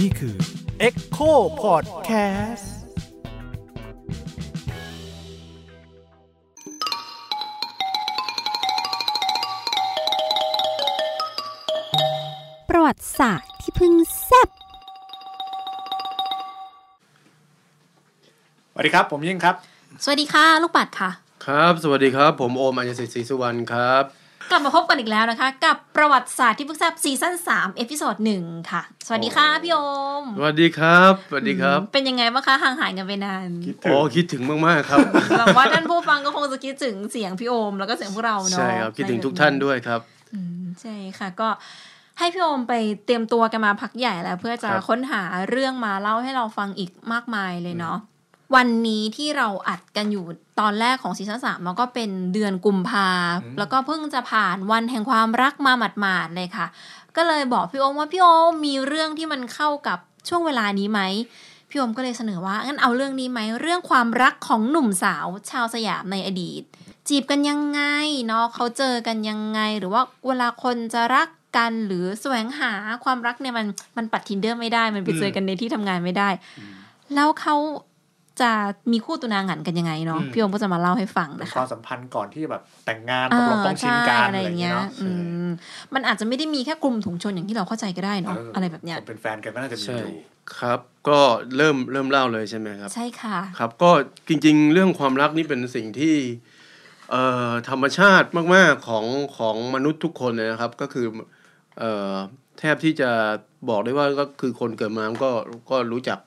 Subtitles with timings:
[0.00, 0.36] นี่คือ
[0.88, 2.66] Echo Podcast
[12.68, 13.92] ประวัติศาสตร์ที่เพิ่ง
[14.24, 14.48] แซบ
[18.72, 19.54] สวัสดีครับ ผมยิ่งครับ
[20.04, 21.10] สวัสดีค่ะ ลูกปัดค่ะ
[21.46, 24.04] ครับ สวัสดีครับ ผมโอมอัญญสิทธิ์ศรีสุวรรณครับ
[24.50, 29.78] กลับมาพบกันอีกแล้วนะคะ กับประวัติศาสตร์ที่เพิ่งแซบ season 3 episode หนึ่งค่ะ สวัสดีค่ะพี่โอ
[30.22, 35.00] มสวัสดีครับสวัสดีครับ เป็นยังไงบ้างคะห่างหายกันไปนานคิดถึงโอ้คิดถึงมากๆครับ
[35.38, 40.00] หวังว่าท่านผู้ฟังก็คงจะคิดถึงเสียงพี่โอมแล้วก็เสียงพวกเราเนาะใช่ครับคิดถึงทุกท่านด้วยครับ
[40.34, 41.48] อืมใช่ค่ะก็
[42.18, 42.74] ให้พี่โอมไป
[43.04, 47.98] เตรียมตัวกันมาพักใหญ่แล้ว เพื่อจะครับค้นหาเรื่องมาเล่าให้เราฟังอีกมากมายเลยเนาะ
[48.54, 50.24] วันนี้ที่เราอัดกันอยู่
[50.60, 53.08] ตอนแรกของซีซั่นสามมันก็เป็นเดือนกุมภา
[53.58, 56.66] แล้วก็เพิ่งจะผ่านวันแห่งความรักมาหมาดๆเลยค่ะ
[57.16, 61.00] ก็เลยบอกพี่โอมว่าพี่โอมมีเรื่องที่มันเข้ากับช่วงเวลานี้ไหม
[61.70, 66.62] พี่โอมก็เลยเสนอว่างั้นเอาเรื่องนี้ไหมเรื่องความรักของหนุ่มสาวชาวสยามในอดีต
[67.08, 67.80] จีบกันยังไง
[68.26, 72.72] เนาะเขาเจอกันยังไง หรือว่าเวลาคนจะรักกันหรือแสวงหา
[73.04, 73.66] ความรักเนี่ยมัน
[73.96, 76.28] มันปัดทินเดอร์ไม่ได้ มันไปเจอกันในที่ทำงานไม่ได้
[77.14, 77.56] แล้วเขา
[78.42, 78.50] จะ
[78.92, 85.08] มีคู่ตุนางหันกันยังไงเนาะอืมพี่โอมก็จะมาเล่าให้ฟังเป็นนะควาคะมสัมพันธ์ก่อนที่แบบแต่งงานตกลงต้องชิงกันอ่าอะไรอย่างเงี้ยเนาะอื
[85.46, 85.48] ม
[85.94, 90.14] มันอาจจะไม่ได้มีแค่กลุ่มถุงชนอย่างที่เราเข้าใจก็ได้เนาะอะไรแบบเนี้ยคนเป็นแฟนกันก็น่าจะมีใช่อยู่
[90.58, 91.20] ครับ ก็
[91.56, 93.90] เริ่มเริ่มเล่าเลยใช่ไหมครับ ใช่ค่ะ ครับ ก็
[94.28, 96.14] จริง ๆ เรื่องความรักนี่เป็นสิ่งที่
[97.10, 99.04] เอ่อธรรมชาติมากๆของ
[99.38, 101.06] ของมนุษย์ทุกคนเลยนะครับ ก็คือ
[101.78, 102.14] เอ่อ
[102.58, 103.10] แทบที่จะ
[103.68, 105.30] บอกได้ว่าก็คือคนเกิดมาก็
[105.70, 106.18] ก็รู้จัก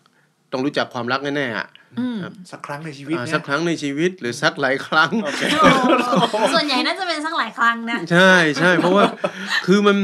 [0.53, 1.67] ต้องรู้จักความรักแน่ๆอะ
[1.99, 2.17] อืม
[2.51, 5.41] สักครั้งในชีวิตอ่าเนี่สัยกครั้งในชีวิตหรือสักหลายครั้งโอเค
[6.53, 9.03] ส่วนใหญ่น่าจะเป็นสักหลายครั้งนะ ใช่ใช่เพราะว่า
[9.67, 9.97] คือมัน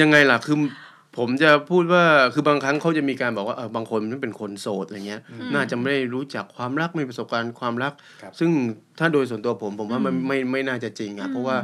[0.00, 0.56] ยังไงล่ะคือ
[1.18, 2.04] ผมจะพูดว่า
[2.34, 5.20] คือบางครั้งเขาจะมีการบอกว่าเออบางคนมันเป็นคนโสดอะไรเงี้ย
[5.54, 7.92] น่าจะไม่ได้รู้จักความรักไม่มีประสบการณ์ความรัก
[8.22, 8.50] ครับซึ่ง
[8.98, 11.56] ถ้าโดยส่วนตัวผมผมว่ามันไม่ไม่น่าจะจริงอะเพราะว่า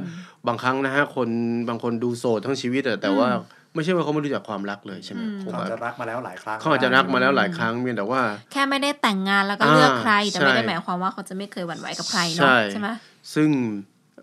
[0.47, 1.28] บางครั้งนะฮะคน
[1.69, 3.28] บางคนดูโสดทั้งชีวิตอะแต่ว่า
[3.75, 12.89] ไม่ใช่ว่าเขาไม่รู้จักความรักเลยใช่ไหมผมเขาว่าจะรักมาแล้วหลายครั้งเขาอาจจะรักมาแล้วหลายครั้งเพียงแต่ว่า แค่ไม่ได้แต่งงานแล้วก็เลือกอ่าใคร แต่ไม่ได้ใช่หมายความว่าเขาจะไม่เคยหวั่นไหวกับใครใช่เนาะใช่ไหม
[13.35, 13.49] ซึ่ง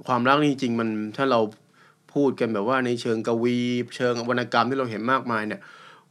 [0.07, 1.39] ความรักนี่จริงๆมันถ้าเรา
[2.13, 3.57] พูดกันแบบว่าในเชิงกวี
[3.95, 5.61] เชิงวรรณกรรมที่เราเห็นมากมายเนี่ย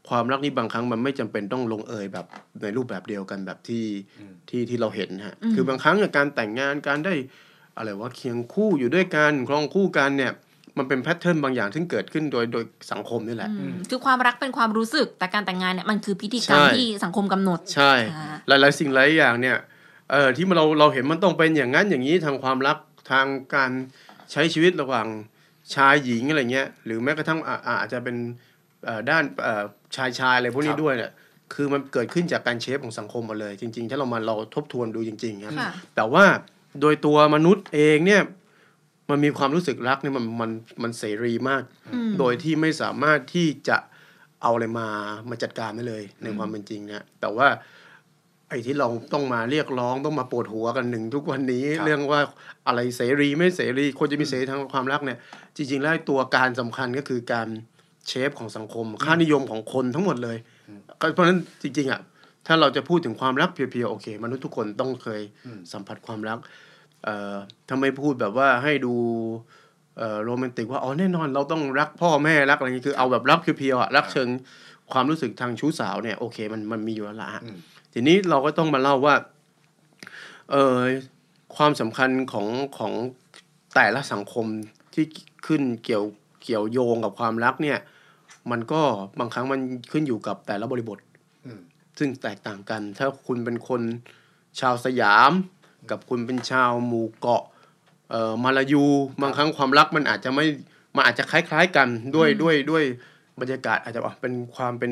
[0.09, 2.27] ความรักนี่บางครั้งมันไม่จำเป็นต้องลงเอยแบบ
[2.63, 3.85] ในรูปแบบเดียวกันแบบที่
[4.49, 7.15] ที่ที่เราเห็นฮะคือบางครั้งเนี่ยการแต่งงานการได้
[7.77, 10.33] อะไรว่าเคียงคู่อยู่ด้วยกันครองคู่กันเนี่ย
[10.79, 19.57] มันเป็นแพทเทิร์นบางอย่างซึ่งเกิดขึ้นโดยโดยสังคมนี่แหละอืมคือความรักเป็นความรู้สึกแต่การแต่งงานเนี่ยมันคือพิธีกรรมใช่ที่สังคมกำหนด ใช่อ่าหลาย ๆ สิ่งหลายอย่างเนี่ย
[20.11, 22.77] เอ่อที่เราเราเห็นมันต้องเป็นอย่างนั้นอย่างนี้ทางความรัก
[23.11, 23.71] ทางการ
[24.33, 25.07] ใช้ชีวิตระหว่าง
[25.75, 28.17] ชายหญิงอะไรเงี้ยหรือแม้กระทั่งอ่าอ่าอาจจะเป็น
[28.85, 29.65] เอ่อด้านเอ่อ
[29.97, 31.13] ชายชายอะไรพวกนี้ด้วยเนี่ย
[31.55, 36.25] คือมันเกิดขึ้นจากการเชฟของสังคมหมาเลย จริง ๆ ถ้าเรามาเราทบทวนดูจริง ๆ ครับค่ะแต่ว่า
[36.81, 38.23] โดยตัวมนุษย์เองเนี่ย
[39.11, 40.51] มันมีความรู้สึกรักเนี่ยมันมัน
[40.83, 41.63] มันเสรีมาก
[42.19, 43.77] โดยที่ไม่สามารถที่จะ
[44.43, 44.89] เอาอะไรมา
[45.31, 47.49] มาจัดการได้เลยในความเป็นจริงเนี่ยแต่ว่า
[48.49, 52.21] ไอ้ที่เราต้องมาเรียกร้องต้องมาปวดหัวกันหนึ่งทุกวันนี้ครับเรื่องว่า
[52.67, 55.19] อะไรเสรีไม่เสรีคนจะมีเสรีทางความรักเนี่ย
[55.57, 57.49] จริง ๆ แล้วตัวการสำคัญก็คือการ
[58.09, 60.37] เชฟของสังคม ค่านิยมของคนทั้งหมดเลย
[61.01, 62.01] ก็เพราะฉะนั้นจริง ๆอะ
[62.47, 65.21] ถ้าเราจะพูดถึงความรักเพียวๆโอเค มนุษย์ทุกคนต้องเคย
[65.73, 66.39] สัมผัสความรัก
[67.05, 67.35] เอ่อ
[67.69, 68.95] ถ้าไม่พูดแบบว่าให้ดู
[69.99, 74.29] เอ่อโรแมนติกว่า อ๋อ แน่นอนเราต้องรักพ่อแม่รักอะไรอย่างนี้คือเอาแบบรักเพียวๆอะรักเชิง
[74.93, 77.43] ความรู้สึกทางชู้สาวเนี่ยโอเคมันมันมีอยู่แล้วละฮะ
[77.93, 79.15] ทีนี้เราก็ต้องมาเล่าว่า
[80.51, 80.81] เอ่อ
[81.57, 82.47] ความสำคัญของ
[82.79, 82.93] ของ
[83.75, 84.47] แต่ละสังคม
[84.95, 85.05] ที่
[85.47, 86.05] ขึ้นเกี่ยว
[86.43, 87.79] เกี่ยวโยงกับความรักเนี่ย
[88.51, 88.83] มันก็
[89.19, 89.61] บางครั้งมัน
[89.93, 90.99] ขึ้นอยู่กับแต่ละบริบท
[91.47, 91.61] อืม
[91.99, 93.83] ซึ่งแตกต่างกัน ถ้าคุณเป็นคน
[94.61, 95.33] ชาวสยาม
[95.91, 97.43] กับคุณเป็นชาวหมู่เกาะ
[98.11, 98.85] เอ่อมาลายู
[99.23, 100.47] บางครั้งความรักมันอาจจะไม่
[100.97, 102.85] มันอาจจะคล้าย ๆกันด้วยด้วยด้วย
[103.41, 104.91] บรรยากาศอาจจะอะเป็นความเป็น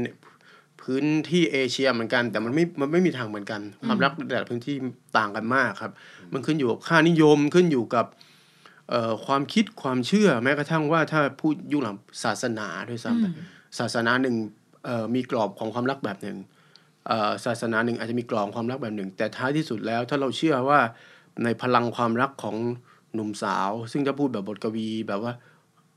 [0.80, 4.76] พื้นที่เอเชียเหมือนกัน แต่มันไม่มันไม่มีทางเหมือนกัน ความรักแต่ละพื้นที่
[5.18, 5.92] ต่างกันมากครับ
[6.32, 8.06] มันขึ้นอยู่กับค่านิยมขึ้นอยู่กับ
[8.90, 13.24] เอ่อความคิดความเชื่อแม้กระทั่งว่าถ้าพูดยุคหลังศาสนาด้วยซ้ำไป
[13.78, 14.36] ศาสนาหนึ่ง
[14.84, 16.57] เอ่อมีกรอบของความรักแบบหนึ่งเอ่อ
[17.44, 20.80] ศาสนาหนึ่งอาจจะมีกรอบความรักแบบหนึ่ง แต่ท้ายที่สุดแล้วถ้าเราเชื่อว่า
[21.44, 22.56] ในพลังความรักของ
[23.14, 25.32] หนุ่มสาว ซึ่งถ้าพูดแบบบทกวีแบบว่า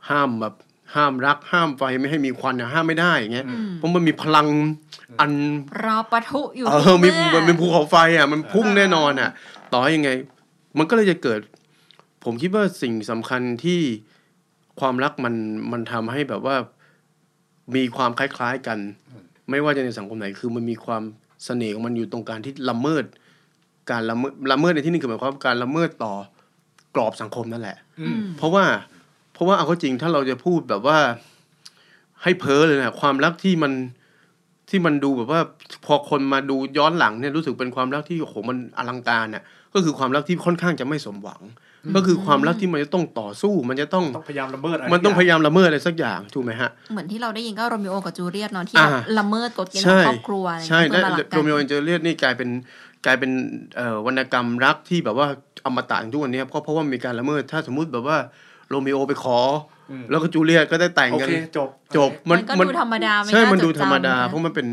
[0.09, 0.55] ห้ามแบบ
[0.95, 4.47] ห้ามรักห้ามไฟไม่ให้มีควันเนี่ยห้ามไม่ได้อย่างเงี้ยเพราะมันมีพลัง
[5.19, 5.31] อัน
[5.83, 9.29] รอปะทุอยู่เอทุอกมีเมื่อมันเป็นภูเขาไฟอะมันพุ่งแน่นอนอะ
[9.73, 10.09] ต่อให้ยังไง
[10.77, 11.39] มันก็เลยจะเกิด
[12.23, 13.79] ผมคิดว่าสิ่งสำคัญที่
[14.79, 15.35] ความรักมัน
[15.71, 16.55] มันทำให้แบบว่า
[17.75, 18.79] มีความคล้าย ๆกัน
[19.11, 21.03] อืม ไม่ว่าจะในสังคมไหนคือมันมีความ
[21.45, 23.03] เสน่ห์ของมันอยู่ตรงการที่ละเมิด
[23.92, 26.13] การละเมิดละเมิดในที่นี้คือหมายความว่าการละเมิดต่อ
[26.95, 28.65] กรอบสังคมนั่นแหละอืมเพราะว่า
[29.33, 30.98] เพราะว่าเอาเข้าจริงถ้าเราจะพูดแบบว่า
[32.24, 33.74] ให้เพ้อเลยนะความรักที่มัน
[34.69, 35.42] ที่มันดูแบบว่า
[35.86, 39.44] พอคนมาดูย้อนหลังเนี่ยรู้สึกเป็นความรักที่โอ้โหมันอลังการน่ะ
[39.74, 41.42] ก็คือความรักที่ค่อนข้างจะไม่สมหวัง
[41.95, 52.50] ก็คือความรักที่มันจะต้องต่อสู้ มันจะต้องต้องพยายามละเมิดอะไรมันต้องพสักยายามละเมิดอะไรสักอย่างถูกไหมฮะเหมือนที่เราได้ยินก็โรมิโอกับจูเลียตเนาะที่อ่าแบบละเมิดกฎเกณฑ์ขใช่องครอบครัวอะไรอย่างใช่เงี้ยและเพื่อมารักกัโรมิโอ and Juliet นี่กลายเป็น
[53.06, 53.31] กลายเป็น
[53.75, 55.28] เอ่อวรรณกรรมรักที่แบบว่า
[55.66, 58.18] อมตะอย่างทุกวันนี้เพราะเพราะว่ามีการละเมิดถ้าสมมุติแบบว่า
[58.69, 59.39] โรมิโอไปขอ
[59.92, 64.68] อืมแล้วก็จูเลียตก็ได้แต่งกันโอเคจบจบมันก็ดูธรรมดาไม่ใช่น่ามันดูจดธรรมดาจำนะเพราะมันเป็น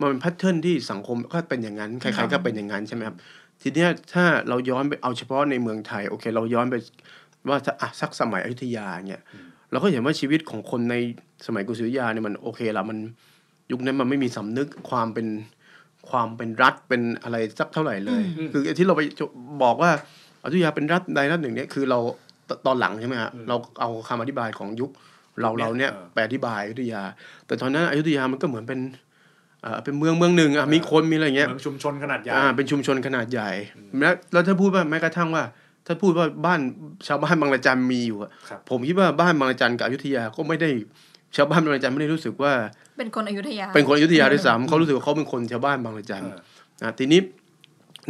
[0.00, 3.16] มันเป็นแพทเทิร์นที่สังคมก็เป็นอย่างนั้นใครๆก็เป็นอย่างนั้นใช่ไหมครับ
[3.68, 6.74] ทีเนี้ยถ้าเราย้อนไปเอาเฉพาะในเมืองไทยโอเค เราย้อนไป
[7.48, 9.22] ว่าถ้าอะสักสมัยอยุธยาเนี่ย
[9.70, 10.94] เราก็เห็นว่าชีวิตของคนใน
[11.46, 12.98] สมัยกรุงศรีอยุธยาเนี่ยมันโอเคละมัน
[13.70, 15.26] ยุคนั้นมันไม่มีสำนึกความเป็น
[16.10, 18.22] ความเป็นรัฐเป็นอะไรสักเท่าไหร่เลย
[18.52, 19.02] คือไอ้ที่เราไป
[19.62, 19.90] บอกว่า
[20.42, 21.98] อยุธยาเป็นรัฐใดรัฐหนึ่งเนี่ยคือเรา
[22.48, 24.90] ตตอนหลังใช่ไหมฮะเราเอาคำอธิบายของยุค
[25.40, 27.02] เราเราเนี่ยไปอธิบายอยุธยา
[27.46, 28.80] แต่ตอนนั้นอยุธยามันก็เหมือนเป็น
[29.62, 33.50] เอ่อเป็นเมืองเมืองหนึ่งอะมีคนมีอะไรเงี้ยเมืองชุมชนขนาดใหญ่อ่าเป็นชุมชนขนาดใหญ่
[34.00, 35.44] แล้วแล้วถ้าพูดว่าแม้กระทั่งว่า
[35.86, 36.60] ถ้าพูดว่าบ้าน
[37.06, 40.70] ชาวบ้านบางระจันมีอยู่อะครับผมคิดว่าบ้านบางระจันกับอยุธยาก็ไม่ได้
[41.36, 42.52] ชาวบ้านบางระจันไม่ได้รู้สึกว่า
[42.98, 46.38] เป็นคนอยุธยา เป็นคนอยุธยาด้วยซ้ำเขารู้สึกว่าเขาเป็นคนชาวบ้านบางระจันเออ
[46.82, 47.20] นะทีนี้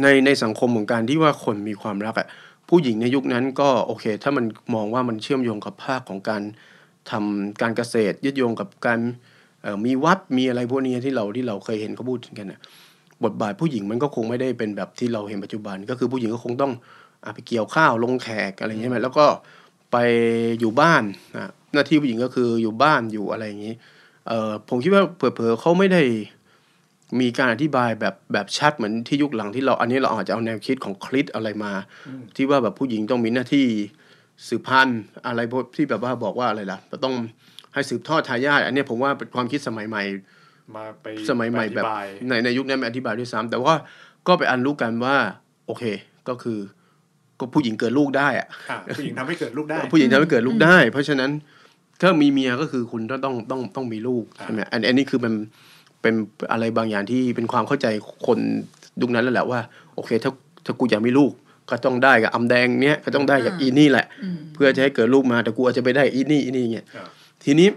[0.01, 2.27] ในในสังคมของการที่ว่าคนมีความรักอะ
[2.69, 4.45] ผู้หญิงในยุคนั้นก็โอเค ถ้ามัน
[4.75, 6.41] มองว่ามันเชื่อมโยงกับภาคของการ
[7.11, 9.26] ทำการเกษตรยึดโยงกับการเอ่อ
[9.85, 12.59] มีวัดมีอะไรพวกนี้ที่เราที่เราเคยเห็นเขาพูดกันนะ
[13.23, 16.71] บทบาทผู้หญิงมันก็คงไม่ได้เป็นแบบที่เราเห็นปัจจุบัน ก็คือผู้หญิงก็คงต้อง
[17.23, 19.25] อะไปเกี่ยวข้าวลงแขกอะไรอย่างเงี้ยไหมแล้วก็
[19.91, 19.97] ไป
[20.59, 21.03] อยู่บ้าน
[21.35, 23.73] นะหน้าที่ผู้หญิงก็คืออยู่บ้านอยู่อะไรอย่างนี้
[24.27, 26.01] เอ่อผมคิดว่าเผลอๆเขาไม่ได้
[27.19, 31.73] มีการอธิบายแบบแบบชัดเหมือนที่ยุคหลังที่เรา อันนี้เราอาจจะเอาแนวคิดของคริสอะไรมา
[32.35, 33.65] ที่ว่าแบบผู้หญิงต้องมีหน้าที่
[34.47, 37.15] สืบพันธุ์อะไรพวกที่แบบว่าบอกว่าอะไรล่ะต้อง
[37.77, 40.03] ให้สืบทอดทายาทอันเนี้ยผมว่าเป็นความคิดสมัยใหม่
[40.75, 43.73] มาไปสมัยใหม่ไปอแบบธิายในในยุคนั้นไม่อธิบายด้วยซ้ำแต่ว่า
[44.27, 45.15] ก็ไปอันรู้กันว่า
[45.67, 45.83] โอเค
[46.29, 46.59] ก็คือ
[47.39, 51.31] ก็ผู้หญิงเกิดลูกได้อะอะผู้หญิงทำให้เกิดลูกได้ ผู้หญิงทำให้เกิดลูกได้ เพราะฉะนั้น
[52.01, 55.33] ถ้ามีเมียก็คือคุณต้องต้องต้องต้องมีลูกใช่ไหมอันอันนี้คือเป็น
[56.01, 56.15] เป็น
[56.51, 57.87] อะไรบางอย่างที่เป็นความเข้าใจ
[58.25, 58.39] คน
[59.01, 59.59] ยุคนั้นแล้วแหละว่า
[59.95, 60.31] โอเค ถ้า
[60.65, 61.31] ถ้ากูอยากมีลูก
[61.69, 64.05] ก็ต้องได้กับอำแดงเนี้ยก็ต้องได้กับอีนี่แหละ
[64.53, 67.07] เพื่อจะให้เกิดลูกมาแต่กูอาจจะไปได้อีนี่อีนี่เงี้ยครับ
[67.49, 67.69] ทีนี้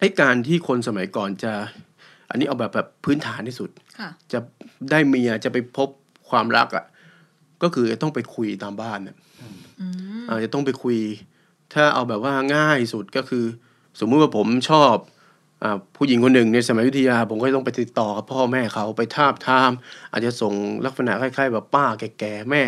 [0.00, 1.52] ให้การที่คนสมัยก่อนจะ
[2.30, 4.38] อันนี้เอาแบบแบบพื้นฐานที่สุดค่ะจะ
[4.90, 5.88] ได้เมียจะไปพบ
[6.30, 6.84] ความรักอะ
[7.62, 9.16] ก็คือจะต้องไปคุยตามบ้านเนี่ย
[9.80, 9.86] อื
[10.20, 10.96] มอาจจะต้องไปคุย
[11.74, 13.44] ถ้าเอาแบบว่าง่ายสุดก็คือ
[14.00, 14.94] สมมุติว่าผมชอบ
[15.62, 19.70] อาผู้หญิงคนหนึ่งในสมัยวิทยา ผมก็ต้องไปติดต่อกับพ่อแม่เขาไปทาบทาม
[20.12, 20.54] อาจจะส่ง
[20.84, 22.62] ลักษณะคล้ายๆ แบบป้าแก่ๆแม่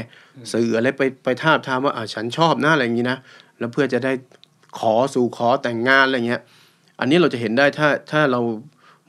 [0.52, 3.18] สื่ออะไรไปไปทาบทามว่าอ่าฉันชอบหน้าอะไรอย่างนี้นะ
[3.58, 4.12] แล้วเพื่อจะได้
[4.80, 6.42] ขอสู่ขอแต่งงานอะไรเงี้ย
[7.00, 8.40] อันนี้เราจะเห็นได้ถ้าถ้าเรา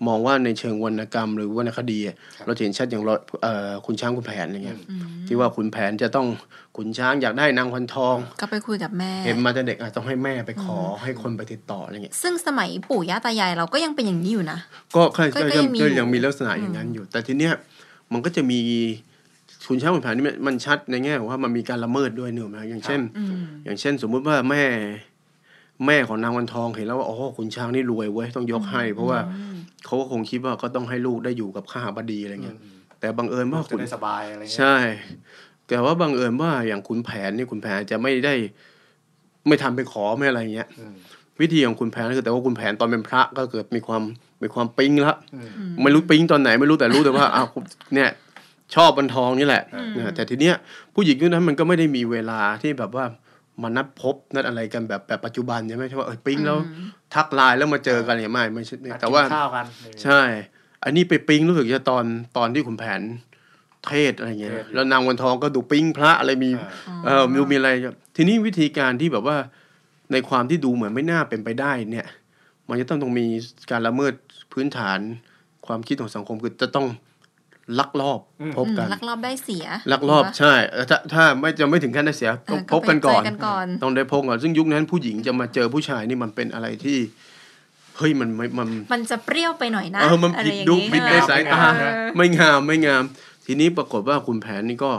[0.07, 2.15] มองว่าในเชิงวรรณกรรมหรือวรรณคดีอะ
[2.45, 4.79] เราจะเห็นชัดอย่างเราเอ่อคุณช้างคุณแผนอะไรเงี้ย
[5.27, 6.27] ที่ว่าคุณแผนจะต้อง
[6.77, 14.59] ขุนช้างอยากได้นางพันทอง ก็ไปคุยกับแม่ เห็นมาแต่เด็กอาจต้องให้แม่ไปขอให้คนไปติดต่ออะไรเงี้ยซึ่งสมัยปู่ย่าตายายเราก็ยังเป็นอย่างนี้อยู่นะ
[14.95, 17.53] ก็ค่อยก็ก็ก็ยังมีก็อยู่ยังมีลักษณะอย่างนั้นอยู่ แต่ทีเนี้ย
[18.11, 18.59] มันก็จะมี
[19.67, 24.63] คุณช้างคุณแผนนี่มันมันชัดในแง่ของว่ามันมีการละเมิดด้วยเนอะไหมอย่างเช่นอืมอย่างเช่น สมมุติว่าแม่
[25.85, 29.19] แม่ของนางวันทองเห็นแล้วว่าอ๋อคุณช้างนี่รวยเว้ยต้องยกให้ เพราะว่า
[29.85, 32.57] เขาก็คงคิดว่าก็ต้องให้ลูกได้อยู่กับข้าบดีอะไรเงี้ย
[32.99, 34.75] แต่บังเอิญว่าจะคุณได้สบายอะไรเงี้ยใช่
[35.67, 38.33] แต่ว่าบังเอิญว่าอย่างคุณแผนนี่คุณแผนจะไม่ได้
[39.47, 40.95] ไม่ทำไปขอไม่อะไรเงี้ยอืม
[41.41, 44.03] วิธีของคุณแผนคือแต่ว่าคุณแผนตอนเป็นพระก็เกิดมีความ
[44.43, 47.47] มีความปิ๊งละอืมไม่รู้ปิ๊งตอนไหนไม่รู้แต่รู้แต่ว่าอ้าว
[47.93, 48.09] เนี่ย
[48.75, 49.63] ชอบบันทองนี่แหละ
[49.97, 50.55] นะแต่ทีเนี้ย
[50.93, 53.05] ผู้หญิงยุคนั้นมันก็ไม่ได้มีเวลาที่แบบว่า
[53.61, 56.57] มานัดพบนัดอะไรกันแบบแบบปัจจุบันใช่ไหมใช่ว่าเออปิ๊งแล้ว
[57.15, 59.65] ทักไลน์แล้วมาเจอกันอย่างไม่ไม่ใช่นัดแต่ว่ากินข้าวกัน
[60.03, 60.21] ใช่
[60.83, 62.05] อันนี้ไปปิ๊งรู้สึกจะตอน
[62.37, 63.01] ตอนที่ขุนแผน
[63.87, 66.69] เทศอะไรเงี้ยเทศแล้วนางวันทองก็ดูปิ๊งพระอะไรมีอ่า
[67.05, 67.69] เออมีมีอะไร
[68.15, 69.37] ทีนี้วิธีการที่แบบว่า
[70.11, 72.07] ในความที่ดูเหมือนไม่น่าเป็นไปได้เนี่ย
[72.69, 73.27] มันจะต้องต้องมี
[73.71, 74.13] การละเมิด
[74.53, 74.99] พื้นฐาน
[75.67, 76.87] ความคิดของสังคมคือจะต้อง
[77.79, 78.19] ลักลอบ
[78.57, 86.97] พบอืมกันลักลอบได้เสียลักลอบหรืว่าใช่เออถ้าถ้าไม่จะไม่ถึงขั้นได้เสียต้องเพบกันก่อนไปเจกันก่อนต้องได้พบก่อนซึ่งยุคนั้นผู้หญิงจะมาเจอผู้ชายนี่มันเป็นอะไรที่
[87.97, 93.03] เฮ้ยมันไม่มันมันจะเปรี้ยวไปหน่อยนะเออมันอะไรผิดอย่างดูงี้ผิดในช่ไหมสายตาเออไม่งามไม่งาม
[93.45, 94.91] ทีนี้ปรากฏว่าคุณแผนนี่ก็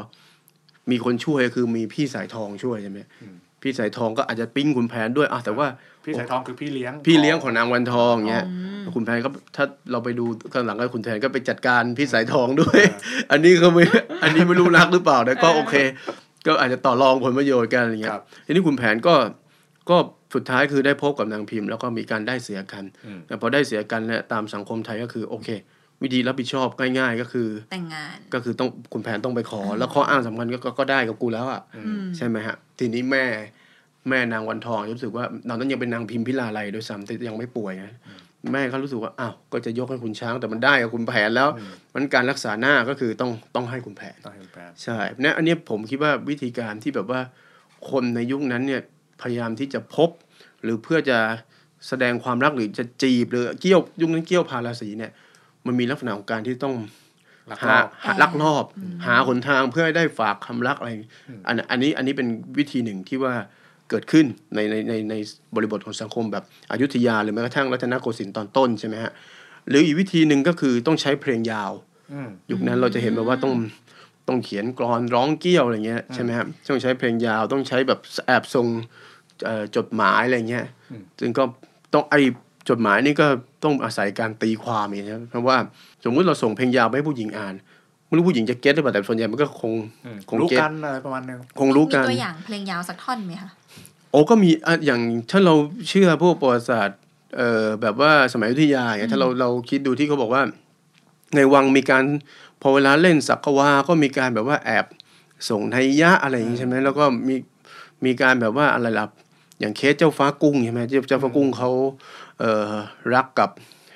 [0.90, 3.00] มีคนช่วยคือมีพี่สายทองช่วยใช่ไหม
[3.62, 5.66] พี่สายทองก็อาจจะปิ้งคุณแผนด้วยอะแต่ว่า
[6.04, 8.54] พี่สายทองคือพี่เลี้ยง พี่เลี้ยงของนางวันทองเงี้ยอื
[8.90, 12.80] มคุณแพนก็ถ้าเราไปดูข้างหลังก็คุณแทนก็ไปจัดการพี่สายทองด้วย
[13.30, 13.84] อันนี้ก็ไม่
[14.22, 15.74] อันนี้ไม่รู้รักหรือเปล่าแต่ก็โอเค
[16.46, 19.14] ก็อาจจะต่อรองผลประโยชน์กันอะไรเงี้คยรับทีนี้คุณแผนก็
[19.90, 19.96] ก็
[20.34, 25.48] สุดท้ายคือได้พบกับนางพิมพ์ แล้วก็มีการได้เสียกันอืมแต่พอได้เสียกันเนี่ยตามสังคมไทยก็คือโอเค
[26.02, 33.24] วิธีรับผิดชอบง่ายๆก็คือ แต่งงานก็คือต้องคุณแผนต้องไปขอ แล้วข้ออ้างสำคัญก็ก็ก็ได้กับกูแล้วอะอืมใช่ไหมฮะ ทีนี้แม่
[34.08, 37.92] แม่นางวันทองรู้สึกว่าตอนนั้นยังเป็นนางพิมพิลาไลด้วยซ้ำแต่ยังไม่ป่วยนะ
[38.52, 41.48] แม่เขารู้สึกว่าอ้าวก็จะยกให้คุณช้างแต่มันได้กับคุณแผนแล้ว
[41.94, 47.20] มันการรักษาหน้าก็คือต้องต้องให้คุณแผนต้องให้คุณแพนใช่เนี่ยอันเนี้ยผมคิดว่าวิธีการที่แบบว่า
[47.90, 48.82] คนในยุคนั้นเนี่ย
[49.22, 50.10] พยายามที่จะพบ
[50.62, 51.18] หรือเพื่อจะ
[51.88, 55.12] แสดงความรักหรือจะจีบหรือเกี่ยวยุคนั้นเกี่ยวพาราสีเนี่ย
[55.68, 56.74] มันมีลักษณะของการที่ต้อง
[57.52, 58.64] ลักลหาอบหาลักลอบ
[59.06, 60.90] หาหนทางเพื่อให้ได้ฝากคำรักอะไร
[61.46, 63.34] อันอันนี้อันนี้เป็นวิธีหนึ่งที่ว่า
[63.90, 65.14] เกิดขึ้นในในในใน
[65.54, 69.12] บริบทของสังคมแบบอยุธยา หรือแม้กระทั่งรัตนโกสินทร์ตอนต้นใช่ไหมฮะ
[69.68, 71.72] หรืออีกวิธีหนึ่งก็คือต้องใช้เพลงยาว
[72.12, 73.54] อืมยุคนั้นเราจะเห็นแบบว่าต้อง
[74.28, 78.66] ต้องเขียนกรอนร้องเกี้ยวอะไรเงี้ยใช่ไหมครับต้องใช้เพลงยาวต้องใช้แบบแอบส่ง
[79.44, 80.66] เอ่อจดหมายอะไรเงี้ย
[81.20, 81.44] ซึ่งก็
[81.94, 82.14] ต้องไอ
[82.68, 83.26] จดหมายนี่ก็
[83.64, 85.56] ต้องอาศัยการตีความอย่างเงี้ยเพราะว่า
[86.04, 87.54] สมมุติเราส่งเพลงยาวไปให้ผู้หญิงอ่าน
[88.06, 89.72] ไม่รู้ผู้หญิงจะเก็ตหรือเปล่าแต่ส่วนใหญ่มันก็คง
[90.04, 93.50] อืมคงรู้เก็ตกันอะไรประมาณนึงคงรู้กันมีตัวอย่างเพลงยาวสักท่อนไหมคะ
[94.10, 95.54] โอ้ก็มีอะอย่างถ้าเรา
[95.88, 96.98] เชื่อพวกประวัติศาสตร์
[97.36, 100.42] เอ่อแบบว่าสมัยอยุธยาอย่างเงี้ยถ้าเราเราคิดดูที่เขาบอกว่า
[101.34, 102.04] ในวังมีการ
[102.62, 104.86] พอเวลาเล่นสักวา ก็มีการแบบว่าแอบ
[105.48, 107.36] ส่งไทยะอะไรอย่างงี้ใช่ไหมแล้วก็มี
[108.04, 109.06] มีการแบบว่าอะไรล่ะ
[109.60, 112.27] อย่างเคสเจ้าฟ้ากุ้งใช่ไหมเจ้าเจ้าฟ้ากุ้งเขาเอ่อ
[113.14, 113.50] รักกับ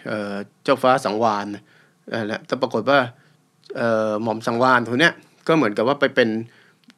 [0.08, 0.34] เอ่อ
[0.64, 1.46] เจ้าฟ้าสังวาน
[2.11, 2.99] เอ่อแล้วแต่ปรากฏว่า
[3.76, 5.12] เอ่อหม่อมสังวานคนเนี้ย
[5.49, 6.28] ก็เหมือนกับว่าไปเป็น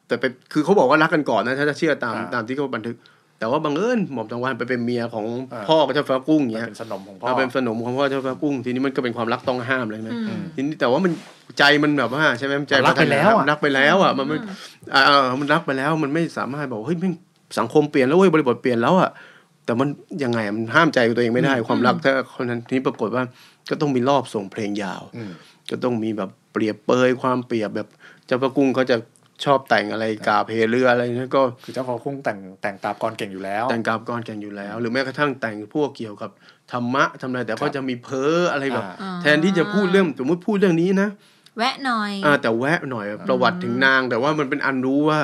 [0.07, 0.23] แต่ไป
[0.53, 2.97] คือเขาบอกว่ารักกันก่อนนะถ้าจะเชื่อตามอ่าตามที่เขาบันทึก
[3.39, 11.11] แต่ว่าบังเอิญหม่อมสังวานไปเป็นเมียของอ่าพ่อกับเจ้าฟ้ากุ้งอย่างมันเงี้ยเป็นสนมของพ่อเอาเป็นสนมของพ่อเจ้าฟ้ากุ้ง ทีนี้มันก็เป็นความรักต้องห้ามเลยใช่ไหมอืมทีนี้แต่ว่ามัน
[11.57, 14.37] ใจมันแบบว่าใช่ไหมใจมันรักไปแล้วอะมันรักไปแล้วอะมันไม่
[14.93, 17.13] อ่าเออมันรักไปแล้วมันไม่สามารถบอกเฮ้ยแม่ง
[17.59, 19.09] สังคมเปลี่ยนแล้วเว้ยบริบทเปลี่ยนแล้วอะ
[19.65, 19.87] แต่มัน
[20.23, 23.23] ยังไงอะมันห้ามใจตัวเองไม่ได้ ความรักถ้าคนนั้นทีนี้ปรากฏว่า
[23.69, 25.31] ก็ต้องมีรอบส่งเพลงยาวอืม
[25.69, 27.87] ก็ต้องมีแบบเปรียบเปยความเปรียบแบบ
[28.25, 28.97] เจ้าพระกุ้งเขาจะ
[29.45, 36.31] ชอบแต่งอะไรกาเพเรืออะไรเนี่ยก็คือเจ้าของคุ้งแต่งแต่งกราบกรเก่งอยู่แล้ว แต่งกาบกรกันอยู่แล้ว หรือแม้กระทั่งแต่งพวกเกี่ยวกับ
[36.71, 41.09] ธรรมะทำอะไรแต่ก็จะมีเพ้ออะไรแบบอ่าแทนที่จะพูดเรื่องสมมติพูดเรื่องนี้นะ
[41.57, 45.19] แวะหน่อยอ่าแต่แวะหน่อยประวัติถึงนาง แต่ว่ามันเป็นอันรู้ว่า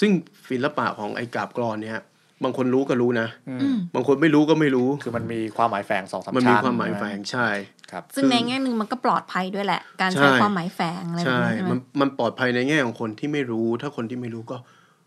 [0.00, 0.10] ซึ่ง
[0.50, 2.00] ศิลปะของไอ้กาบกรอนเนี่ย
[2.44, 7.48] บางคนรู้ก็รู้นะอืมอืมบางคนไม่รู้ก็ไม่รู้ คือมันมีความหมายแฝงสองสามมันชั้นมีความหมายแฝงใช่
[7.90, 14.56] ครับ ซึ่งในแง่หนึ่งมันก็ปลอดภัยด้วยแหละ การใช่ใช้ความหมายแฝงอะไรแบบใช่นี้ใช่ไหมมันมันปลอดภัยในแง่ของคนที่ไม่รู้ ถ้าคนที่ไม่รู้ก็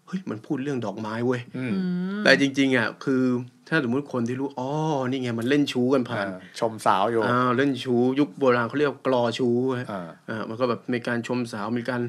[0.08, 1.80] เฮ้ยมันพูดเรื่องดอกไม้เว้ยอืมอื
[2.18, 3.24] มแต่จริง ๆอะคือ
[3.70, 4.70] ถ้าสมมติคนที่รู้อ๋อ
[5.10, 12.02] นี่ไงมันเล่นชู้กันผ่านอ่าชมสาวอยู่อ้าวเล่นชู้ยุคโบราณเขาเรียกว่ากลอชู้เว้ยอ่าอ่ามันก็แบบมีการชมสาวมีการ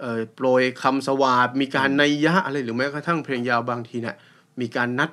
[0.00, 4.16] เอ่อโปรยคำสวาดมีการนัยยะอะไรหรือแม้กระทั่งเพลงยาวบางทีเนี่ย
[4.60, 5.10] มีการนัด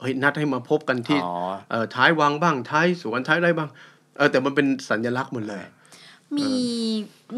[0.00, 1.32] เฮ้ยนัดให้มาพบกันที่อ๋อ
[1.70, 3.68] เอ่อท้ายวังบ้างท้ายสวนท้ายไรบ้าง
[4.16, 5.62] เออแต่มันเป็นสัญลักษณ์หมดเลย
[6.36, 6.50] มี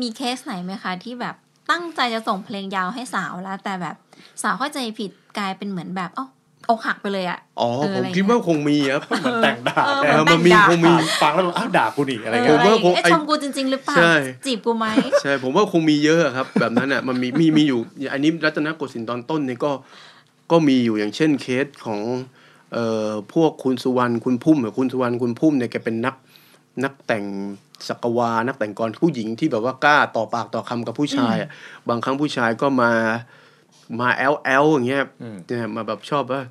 [0.01, 1.35] มีเคสไหนไหมคะ ที่แบบ
[1.71, 3.97] ตั้งใจจะส่งเพลงยาวให้สาวแล้ว แต่แบบ
[4.43, 6.27] สาวเข้าใจผิดกลายเป็นเหมือนแบบเอ้า
[6.71, 14.15] อกหักไปเลยอะอ๋อเออผมอะไรคิดว่าคงมีครับเหมือนแต่งด่าเออแทเอนอแต่มันงมีด่าคงมีฟังแล้วแบบอ้าวด่ากูนี่อะไรเออเงี้ยผมว่าอะไรอย่างเงี้ยคงไอ้เอ๊ะชมกูจริง ๆ หรือเปล่าใช่
[14.47, 14.87] จีบกูไหม
[15.23, 17.81] ใช่ ผมว่าคงมีเยอะครับ แบบนั้นอะมันมีมีมีอยู่
[18.13, 19.71] อันนี้รัตนโกสินทร์ตอนต้นเนี่ยก็
[20.51, 22.01] ก็มีอยู่อย่างเช่นเคสของ
[22.73, 26.15] เอ่อพวกคุณสุวรรณคุณพุ่มอะคุณสุวรรณคุณพุ่มเนี่ยแกเป็นนัก
[26.85, 27.25] นักแต่ง
[27.89, 31.51] สักวานักแต่งกรผู้หญิงที่แบบว่ากล้าต่อปากต่อคำกับผู้ชายอะ
[31.89, 32.93] บางครั้งผู้ชายก็มา
[34.01, 36.43] มาแอลแอลอย่างเงี้ยอืมเนี่ยมาแบบชอบว่า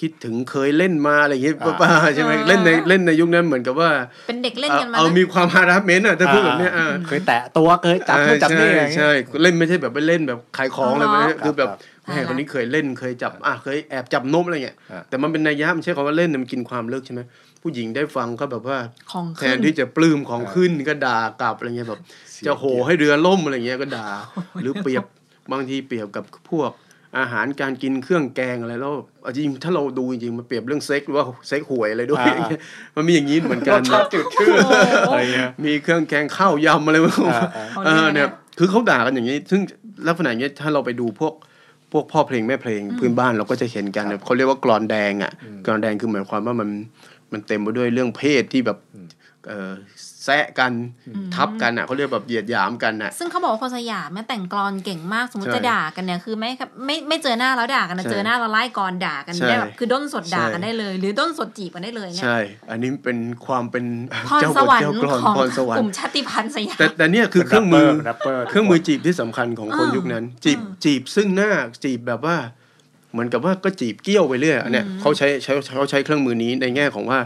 [0.00, 3.90] คิดถึงเคยเล่นมาอะไรอย่างเงี้ยอ่าป้าๆใช่ไหมอ่าเล่นในเล่นในยุคนั้นเหมือนกับว่า
[4.26, 9.10] เป็นเด็กเล่นกันมาเอานะมีความฮาร์ดเมนต์อะถ้าพูดแบบเนี้ยอ่าเคยแตะตัวเคยจับนู่นจับนี่อะไรใช่เงี้ยใช่
[9.42, 17.20] เล่นไม่ใช่แบบไปเล่นแบบขายของอะไรแบบนี้ครับคือแบบครับแม่คนนี้เคยเล่นเคยจับอะเคยแอบจับนมอะไรเงี้ยอ่าแต่มันเป็นนัยยะมันใช่คำว่าเล่นนะมันกินความเลิกใช่ไหม
[17.62, 18.78] ผู้หญิงได้ฟังก็แบบว่า
[19.12, 22.00] ของแทขึ้นนที่จะปลื้มของขึ้นก็ด่ากลับอะไรเงี้ยแบบ
[22.46, 24.06] จะโหให้เรือล่มอะไรเงี้ยก็ด่า
[24.62, 25.04] หรือเปรียบ
[25.52, 26.70] บางทีเปรียบกับพวก
[27.18, 32.48] อาหารการกินเครื่องแกงอะไรแล้วเอาจริงถ้าเราดูจริงๆมันเปรียบเรื่องเซ็กหรือว่าเซ็กหวยอะไรด้วยอ่า
[32.96, 34.58] มันมีอย่างนี้เหมือนกัรนสชาติจืดชืด
[35.06, 39.60] อะไรเงี้ยมีเครื่องแกงข้าวยำอะไรพวกอ่าเขาเอเรียกออะไรเนี่ยนะคือเขาด่ากันอย่างนี้ ซึ่ง
[40.08, 41.34] ลักษณะอย่างนี้ถ้าเราไปดูพวก
[41.92, 45.32] พวกพ่อเพลงแม่เพลงพื้นบ้านเราก็จะเห็นกันเขาเรียกว่ากรอนแดงอะ
[45.66, 46.68] กรอนแดงคือหมายความว่ามัน
[47.32, 48.78] มันเต็มไปด้วยเรื่องเพศที่แบบ
[49.48, 49.72] เอ่อ
[50.26, 50.72] แซะกัน
[51.34, 56.50] ทับกันอะเขาเรียกแบบเหยียดหยามกันอะ ซึ่งเขาบอกว่าคนสยามแม่แต่งกลอนเก่งมากสมมติใช่จะด่ากันเนี่ยคือไม่
[56.86, 62.38] ไม่ไม่เจอหน้าแล้วด่ากันนะใช่เจอหน้าแล้วไล่กรด่ากันใช่ได้แบบคือด้นสดด่ากันใช่ได้เลย หรือด้นสดจีบกันได้เลยเนี่ยใช่
[62.70, 63.84] อันนี้เป็นความเป็น
[64.28, 71.50] พรเจ้าสบทวรรเจ้าค์กลอนของพรสวรรกลุ่ค์มชาติพันธุ์สยามแต่แต่เนี่ยคือเครื่องมือแรปเปอร์เครื่องมือจีบที่สำคัญของคนอ่ายุยุคนั้น จีบจีบซึ่งหน้า
[71.84, 72.36] จีบแบบว่า
[73.12, 77.18] เหมือนกับว่าก็จีบเกี้ยวไปเรื่อยอันเนี้ยเขาใช้ใช้เขาใช้เครื่องมือนี้ในแง่ของว่า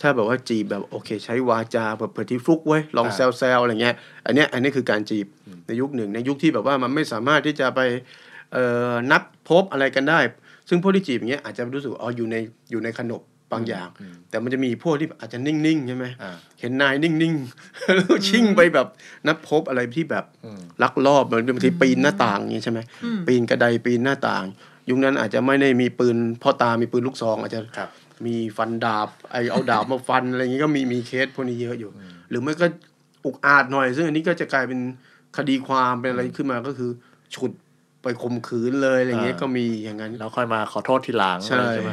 [0.00, 3.94] ถ้าแบบว่าจีบแบบโอเค ใช้วาจาแบบเปิดที่ฟลุกไว้ยลองอ่าแซวแซวอะไรเงี้ย
[4.26, 5.26] อันเนี้ยอันนี้คือการจีบ
[5.66, 7.80] ในยุคหนึ่งในยุคที่แบบว่ามันไม่สามารถที่จะไป
[8.52, 10.20] เอ่อนัดพบอะไรกันได้
[10.68, 12.36] ซึ่งพวกที่จีบอย่างเงี้ยอาจจะรู้สึกว่าอ๋ออยู่ใน
[12.70, 13.88] อยู่ในขนบบางอย่าง
[14.30, 18.86] แต่มันจะมีพวกที่อาจจะนิ่งๆใช่ไหมอ่าเห็นนายนิ่งๆแล้วชิ่งไปแบบ
[19.26, 24.44] นัดพบอะไรที่แบบอืมลักลอบเหมือนบางทีปีนหน้าต่างอย่างนี้ใช่ไหมอืมปีนกระไดปีนหน้าต่าง
[24.88, 27.88] ยุคนั้นอาจจะไม่ได้มีปืนพ่อตามีปืนลูกซองอาจจะครับ
[28.26, 31.90] มีฟันดาบไอเอาดาบมาฟันอะไรอย่างนี้ก็มีมีเคสพวกนี้เยอะอยู่
[32.30, 32.66] หรือไม่ก็
[33.24, 34.80] อุกอาจหน่อย ซึ่งอันนี้ก็จะกลายเป็น
[35.36, 36.90] คดีความเป็นอะไรขึ้นมาก็คือ
[37.34, 37.52] ฉุด
[38.02, 41.92] ไปข่มขืนเลยอะไรอย่างเงี้ยอ่าก็มีอย่างนั้นแล้วค่อยมาขอโทษทีหลังใช่อะไรใช่ไหม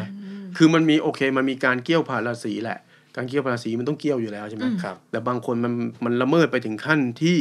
[0.58, 2.80] คือมันมีโอเค มันมีการเกี่ยวผ่านราศีแหละ
[3.16, 5.74] การเกี่ยวผ่านราศีมันต้องเกี่ยวอยู่แล้วใช่ไหมครับ แต่บางคนมัน
[6.06, 7.38] มันละเมิดไปถึงขั้นที่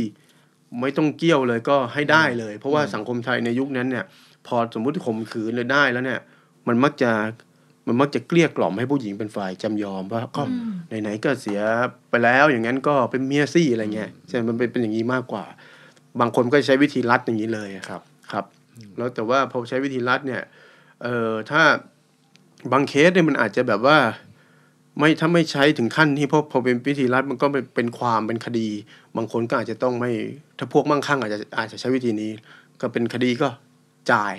[0.80, 4.04] ไม่ต้องเกี่ยวเลยก็ให้ได้เลย เพราะว่าสังคมไทยในยุคนั้นเนี่ย
[4.46, 6.20] พอสมมุติข่มขืนเลยได้แล้วเนี่ย
[6.68, 7.10] มันมักจะ
[7.86, 10.42] มันมักจะเกลี้ยกล่อมให้ผู้หญิงเป็นฝ่ายจำยอมว่าก็
[11.02, 11.60] ไหนๆก็เสีย
[12.10, 15.44] ไปแล้วอย่างนั้นก็เป็นเมียซี่อะไรเงี้ยใช่ไหมมันเป็นเป็นอย่างนี้มากกว่า
[16.20, 18.44] บางคนก็ใช้วิธีรัดอย่างนี้เลยอะครับครับ
[18.96, 20.42] แล้วแต่ว่าพอใช้วิธีรัดเนี่ย
[21.02, 21.62] เอ่อถ้า
[22.72, 23.98] บางเคสเนี่ยมันอาจจะแบบว่า
[24.98, 28.68] ไม่ถ้าไม่ใช้ถึงขั้นที่พอพอเป็นวิธีรัดมันก็เป็นเป็นความเป็นคดี
[29.16, 30.12] บางคนก็อาจจะต้องไม่
[30.58, 32.30] ถ้าพวกมั่งคั่งอาจจะอาจจะใช้วิธีนี้
[32.80, 33.48] ก็เป็นคดีก็
[34.10, 34.34] จ่าย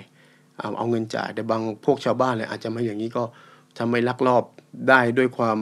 [0.58, 3.22] เอาเอาเงินจ่ายแต่บางพวกชาวบ้านเลยอาจจะไม่อย่างนี้ก็
[3.78, 4.44] ทำให้ลักลอบ
[4.88, 5.58] ได้ด้วยความ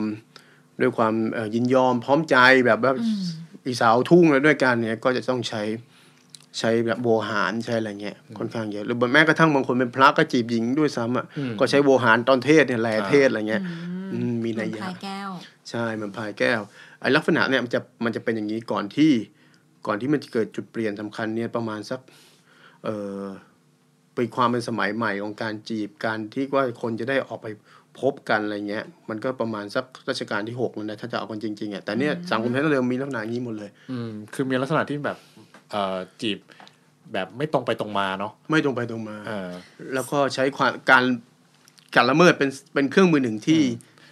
[0.81, 2.93] ด้วยความเอ่อยินยอมพร้อมใจแบบว่า
[3.67, 5.61] อีสาวทุ่งแล้วด้วยกันเนี่ยก็จะต้องใช้
[6.59, 13.63] ใช้แบบโวหารใช้อะไรเงี้ยค่อนข้างเยอะหรือแม้กระทั่งบางคนเป็นพระก็จีบหญิงด้วยซ้ำอะอืมก็ใช้โวหารตอนเทศเนี่ยแหล่เทศอะไรเงี้ย
[14.11, 15.29] อืมมีเหมืนัอยนยะพายแก้ว
[15.69, 16.61] ใช่เหมันพายแก้ว
[16.99, 19.11] ไอ้ลักษณะเนี่ยมันจะมันจะเป็นอย่างนี้ก่อนที่
[19.87, 21.99] ก่อนที่มันจะเกิดจุดเปลี่ยนสำคัญเนี่ยประมาณสัก
[22.85, 23.23] เออ
[24.15, 27.47] เป็นความเป็นสมัยใหม่ของการจีบการที่ว่าคนจะได้ออกไป
[27.99, 35.17] พบกันอะไรเงี้ย มันก็ประมาณสักรัชกาลที่หกแล้วนะถ้าจะเอากันจริงๆอะแต่เนี่ยสังคมไทยเริ่มมีลักษณะอย่างนี้หมดเลย อืมคือมีลักษณะที่แบบ
[35.71, 36.39] เอ่อจีบ
[37.13, 39.49] แบบไม่ตรงไปตรงมาเนาะไม่ตรงไปตรงมาเออ
[39.93, 41.03] แล้วก็ใช้ความการ
[41.95, 43.61] การละเมิดเป็นเป็นเครื่องมือหนึ่งที่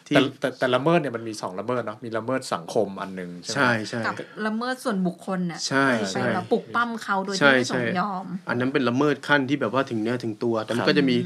[0.07, 11.17] ที่แต่แต่แต่ละเมิดเนี่ยมันมีสองละเมิดเนาะมีละเมิดสังคมอันหนึ่งใช่ไหมใช่ใช่กับละเมิดส่วนบุคคลน่ะใช่ไปใช่แบบปลุกปั้มเขาโดยใช่ที่ไม่สใช่มยอม อันนั้นเป็นละเมิดขั้นที่แบบว่าถึงเนื้อถึงตัว แต่มัครันบก็จะมี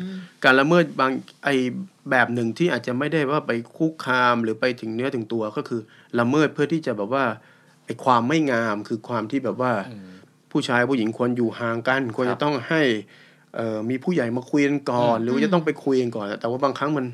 [0.44, 1.12] การละเมิดบาง
[1.44, 1.50] ไอ
[2.12, 5.82] แบบหนึ่งที่อาจจะไม่ได้ว่าไปคุกคามหรือไปถึงเนื้อถึงตัวก็คือ
[6.20, 7.26] ละเมิดเพื่อที่จะแบบว่า
[7.86, 9.72] ไอความไม่งามคือความที่แบบว่า
[10.52, 12.82] ผู้ชายผู้หญิงควรอยู่ห่างกัน ควรครัจะบต้องให้
[13.56, 17.06] เอ่อมีผู้ใหญ่มาคุยกันก่อน หรือว่าจะต้องไปคุยกันก่อน แต่ว่าบางครั้งมัน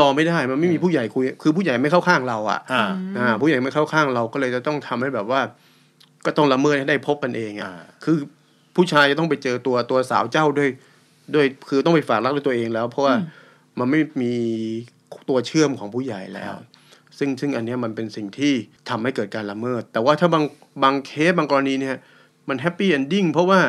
[0.00, 2.84] รอไม่ได้มันไม่มีผู้ใหญ่คุย คือผู้ใหญ่ไม่เข้าข้างเราอะอ่า
[3.18, 5.40] อ่าผู้ใหญ่ไม่เข้าข้างเราก็เลยจะต้องทำให้แบบว่า
[6.26, 8.16] ก็ต้องละเมิดให้ได้พบกันเองอะอ่าคือ
[8.76, 10.68] ผู้ชายจะต้องไปเจอตัวตัวสาวเจ้าด้วย
[11.34, 13.14] ด้วยคือต้องไปฝากรักด้วยตัวเองแล้ว เพราะว่า
[13.78, 14.32] มันไม่มี
[15.28, 16.54] ตัวเชื่อมของผู้ใหญ่แล้ว
[17.18, 18.52] ซึ่งซึ่งอันเนี้ยมันเป็นสิ่งที่
[18.88, 20.44] ทำให้เกิดการละเมิด แต่ว่าถ้าบาง
[20.82, 21.96] บางเคสบางกรณีเนี่ย
[22.48, 23.60] มัน happy ending เพราะว่า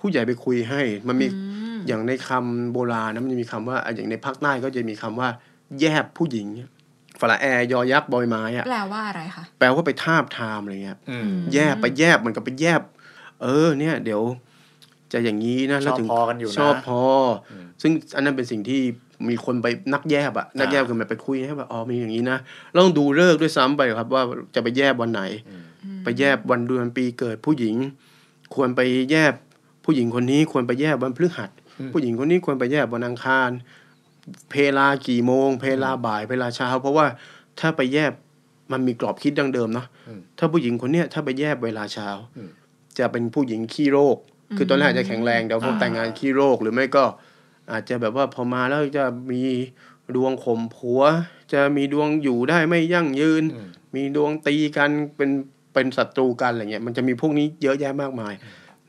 [0.00, 1.26] ผู้ใหญ่ไปคุยให้มันมี
[1.86, 5.28] อย่างในคำโบราณนะมันจะมีคำว่าอะอย่างในภาคใต้ก็จะมีคำว่า
[5.80, 6.48] แยบผู้หญิง
[7.20, 12.82] สระแอยอยักษ์บอใบไม้อะแปลว่าอะไรคะแปลว่าไปทาบทามอะไรเงี้ยอืมแยบไปแยบมันก็ไปแยบ
[13.42, 14.22] เออ เนี่ย เดี๋ยว
[15.12, 17.02] จะอย่างนี้นะแล้วถึงชอบพอกันอยู่นะชอบพอ
[17.50, 18.80] อซึ่งอันนั้นเป็นสิ่งที่
[19.28, 22.38] มีคนไปนักแยบอะนักแยบอ่ากันไปคุยให้แบบอ๋อมีอย่างนี้นะ
[22.72, 24.22] เราต้องดูเลิกษ์ด้วยซ้ำไปครับ ว่า
[24.54, 25.22] จะไปแยบวันไหน
[26.04, 27.76] ไปแยบวันเดือนปีเกิดผู้หญิง
[28.54, 29.34] ควรไปแยบ
[29.84, 31.50] ผู้หญิงคนนี้ควรไปแยบวันพฤหัส
[31.92, 33.50] ผู้หญิงคนนี้ควรไปแยบวันอังคาร
[34.50, 37.06] เพลากี่โมง เพลาบ่ายเพลาเช้า เพราะว่า
[37.60, 38.12] ถ้าไปแยบ
[38.72, 42.50] มันมีกรอบคิดดังเดิมเนาะอืมถ้าผู้หญิงคนเนี้ยถ้าไปแยบเวลาเช้าอืม
[42.98, 44.16] จะเป็นผู้หญิงขี้โรค
[44.56, 47.04] คือตอนแรกอาจจะแข็งแรงเดี๋ยวพอแต่งงานขี้โรคหรือไม่ก็
[47.72, 49.42] อาจจะแบบว่าพอมาแล้วจะมี
[50.16, 51.02] ดวงข่มผัว
[51.52, 55.30] จะมีดวงอยู่ได้ไม่ยั่งยืนอืมมีดวงตีกันเป็น
[55.74, 58.34] เป็นศัตรูกันอะไรเงี้ยมันจะมีพวกนี้เยอะแยะมากมาย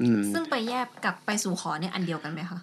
[0.01, 2.59] อืมซึ่งไปแยบกับไปสู่ขอเนี่ยอันเดียวกันไหมคะ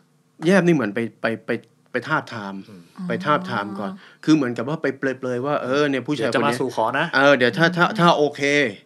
[0.47, 1.51] แยบนี่เหมือนไปไปไป
[1.93, 2.55] ไปทาบทาม
[3.09, 3.91] ไปทาบทามก่อน
[4.25, 8.41] คือเหมือนกับว่าไปเปลยๆว่าเออเนี่ยผู้เดี๋ชายยวคจะนมาเนี้ยสู่ขอนะเออเดี๋ยวถ้าถ้าถ้าโอเค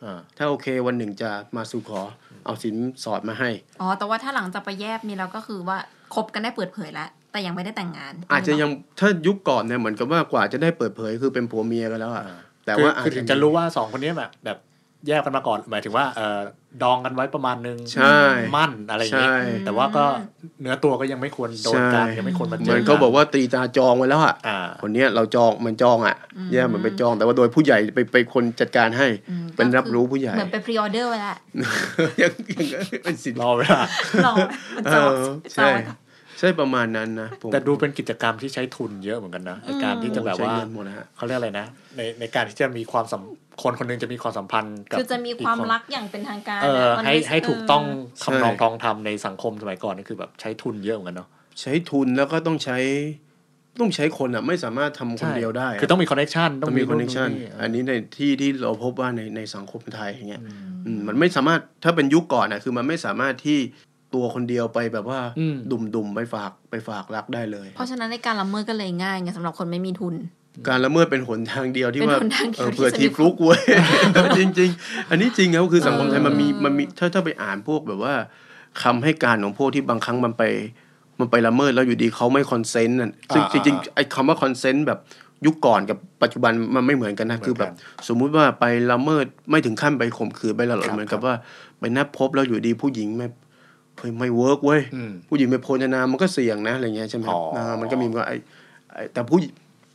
[0.05, 2.01] อ่าถ้าโอเควันหนึ่งจะมาสู่ขอ
[2.45, 5.79] เอาสินสอดมาให้อ๋อแต่ว่าถ้าหลังจากไปแยบนี่เราก็คือว่า
[6.14, 14.59] คบกันได้เปิดเผยแล้วแต่ยังไม่ได้แต่งงาน อาจจะยังถ้ายุคก่อนเนี่ยเหมือนกับว่ากว่าจะได้เปิดเผยคือเป็นผัวเมียกันแล้วอะอ่าแต่คือว่าอาจคือถึงจะรู้ว่าสองคนนี้แบบแบบ
[15.09, 16.40] แยกกันมาก่อนหมายถึงว่าเออ
[16.83, 18.19] ดองกันไว้ประมาณนึงใช่
[18.57, 20.05] มั่นอะไรอย่างเงี้ยใช่แต่ว่าก็
[20.61, 26.16] เนื้อตัวก็ยังไม่ควรโดนกันใช่ยังไม่ควรมาเจเหอมือนเขาบอกว่าตีตาจองไว้แล้วอะอ่าคนเนี้ยเราจองมันจองอะ
[26.53, 31.37] แย่เหมือนไปจอง แต่ว่าโดยผู้ใหญ่ไปไปคนจัดการให้อืมเป็นก็คือรับรู้ผู้ใหญ่เหมือนไปพรีออเดอร์ไว้แหละ
[32.23, 32.33] ยัง
[32.73, 33.83] ยังเป็นสิทธิ์รอเวลา
[34.27, 34.33] รอ
[34.77, 35.99] มันเอจองอจอใช่งไว้ก่อน
[36.38, 43.22] ใช่ประมาณนั้นนะผมแต่ดูเป็นกิจกรรมที่ใช้ทุนเยอะเหมือนกันนะในการที่จะแบบว่าใช้เงินหมดนะฮะเขาเรียกอะไรนะ ในในการที่จะมีความสัม
[43.62, 47.83] คนคนหนึงจะมีความสัมพันธ์กับคือจะมีความอีนรักอย่างเป็นทางการเอออะมันให้ไม่ให้ถูกต้อง
[48.22, 51.29] ใช่ทำนองทองทำในสังคมสมัยก่อนนี่คือแบบใช้ทุนเยอะเหมือนกันเนาะ
[51.61, 52.79] ใช้ทุนแล้วก็ต้องใช้
[53.81, 60.42] ต้องใช้คนอะไม่สามารถทำคนเดียวได้ะคือต้องมี connection ต้องมี connection เออัอนนี้ในที่ที่เราพบว่าในในสังคมไทยอย่างเงี้ย
[60.87, 63.59] อืมมันไม่สามารถถ้าเป็นยุคก่อนอะคือมันไม่สามารถที่
[64.16, 65.20] ตัวคนเดียวไปแบบว่า
[65.70, 70.14] ดุ่มดุมๆไปฝากไปฝากรักได้เลย เพราะฉะนั้นในการละเมิดก็เลยง่ายไงสำหรับคนไม่มีทุน
[70.68, 73.61] การละเมิดเป็นหนทางเดียวที่เป็นว่าหนทางเดียวเออที่เผื่อจะทีมีฟลุกเว้ย
[74.38, 78.14] จริง ๆ อันนี้จริงครับคือสังคมไทยเออมันมีมันมีถ้าถ้าไปอ่านพวกแบบว่า
[78.83, 80.42] คำให้การของพวกที่บางครั้งมันไป
[81.20, 84.98] มันไปละเมิดแล้วอยู่ดีเขาไม่ consent น่ะซึ่งจริงๆไอ้คำว่า consent แบบ
[85.46, 87.72] ยุคก่อนกับปัจจุบันมันไม่เหมือนกันนะคือแบบ
[88.09, 91.35] สมมุติว่าไปละเมิดไม่ถึงขั้นไปข่มขืนไประรานเหมือนกับว่า
[91.81, 93.26] ไปนัดพบแล้วอยู่ดีผู้หญิงไม่
[93.99, 98.37] เฮ้ยไม่ work เว้ยอืมผู้หญิงไปโพนนามันก็เสี่ยงนะอะไรเงี้ยใช่ไหมครับอ๋ออ่ามันก็มีว่าไอ้
[98.93, 99.39] ไอ้แต่ผู้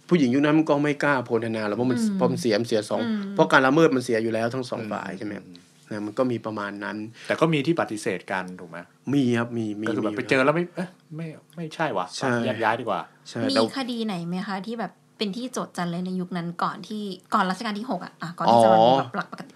[0.10, 3.02] ผู้หญิงยุคนั้นมันก็ไม่กล้าโพนนาหรอกเพราะมันเพราะมันเสียมันเสียสอง
[3.36, 5.46] เพราะการละเมิดมันเสียอยู่แล้วทั้งสองฝ่ายใช่ไหมครับ
[5.92, 8.78] นะมันก็มีประมาณนั้น แต่ก็มีที่ปฏิเสธกันถูกไหม
[9.14, 17.02] มีครับมีมีก็คือแบบมีไปเจอแล้วไม่เอ๊ะไม่ไม่ใช่ว่ะใช่แยกย้ายดีกว่าใช่มีแต่คดีไหนไหมคะที่แบบเป็นที่โจทย์จันเลยในยุคนั้นก่อนที่
[17.34, 19.54] ก่อนรัชกาลที่หกอะอะก่อนที่จะมาเป็นแบบหลักปกติ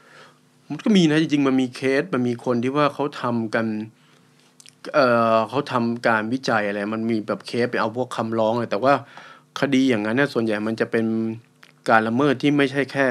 [0.69, 3.65] มันก็มีนะจริงๆมันมีเคสมันมีคนที่ว่าเขาทำกัน
[4.93, 8.93] เอ่อเขาทำการวิจัยอะไร มันมีแบบเคสไปเอาพวกคำร้องเลยแต่ว่า
[9.59, 11.05] คดีอย่างนั้นเนี่ยส่วนใหญ่มันจะเป็น
[11.89, 13.05] การละเมิดที่ไม่ใช่แค่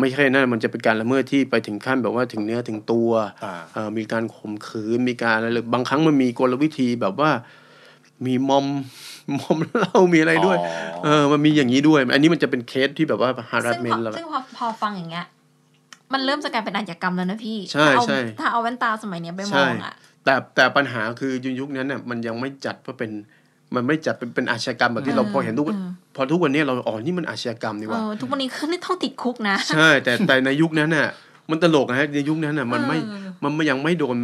[0.00, 3.10] ไม่ใช่นั่นมันจะเป็นการละเมิดที่ไปถึงขั้นแบบว่าถึงเนื้อถึงตัว
[3.44, 7.30] อ่าเอ่อมีการข่มขืนมีการอะไรหรือบางครั้งมันมีกลวิธีแบบว่า
[8.26, 8.66] มีมอม
[9.38, 15.26] มอมเหล้ามีอะไรด้วยอ๋อเออ มันมีอย่างนี้ด้วย อันนี้มันจะเป็นเคสที่แบบว่าซึ่ง harassment พอแล้วซึ่งพอพอฟังอย่างเงี้ย
[16.12, 23.10] มันเริ่มจะกลายเป็นอาชญากรรมแล้วนะพี่ ใช่ถ้าเอาใช่ถ้าเอาแว่นตาสมัยเนี้ยไปมใช่องอะ แต่แต่ปัญหาคือยุคนั้นเนี่ยมันยังไม่จัดว่าเป็น
[23.74, 31.08] มันไม่จัดเป็นเป็นอาชญากรรมแบบที่เราพอเห็นทุกวันเออพอทุกวันนี้เราอ๋อนี่มันอาชญากรรมนี่หเอว่าอทุกวันนี้คือนี่ต้องติดคุกนะ ใช่ แต่แต่ในยุคนั้นน่ะ
[31.50, 34.16] มันตลกนะฮะในยุคนั้นน่ะมันไม่เออมันไม่ยังไม่โดน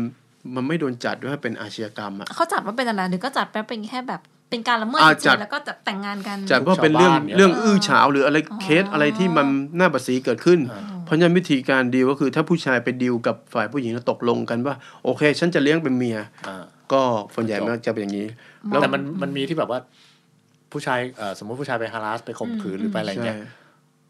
[0.54, 10.60] มันไม่โดนจัดว่าเป็นอาชญากรรมอะเขาจัดว่าเป็นอะไรหรือก็จัดไปเป็นแค่แบบเป็นการละเมิดอ่าจจัริดงๆแล้วก็จัดแต่งงานกันจัดว่าเป็นเรื่องชาวบ้านเนี่ยเรื่องอื้อฉาวหรืออะไรอ๋อเคสอะไรที่มันหน้าบัสีเกิดขึ้น
[11.04, 16.62] เพราะฉะนั้นวิธีการดีลก็คือถ้าผู้ชายไปดีลกับฝ่ายผู้หญิงแล้วตกลงกันว่า โอเค ฉันจะเลี้ยงเป็นเมีย อ่า
[16.92, 17.02] ก็
[17.34, 18.26] ส่วนใหญ่มันจะเป็นอย่างนี้
[18.68, 19.80] แล้ว แต่มันมันมีที่แบบว่า
[20.72, 23.38] ผู้ชายเอ่อสมมติผู้ชายไปฮาราสไปข่มขืนหรือไปอะไรใช่เงี้ย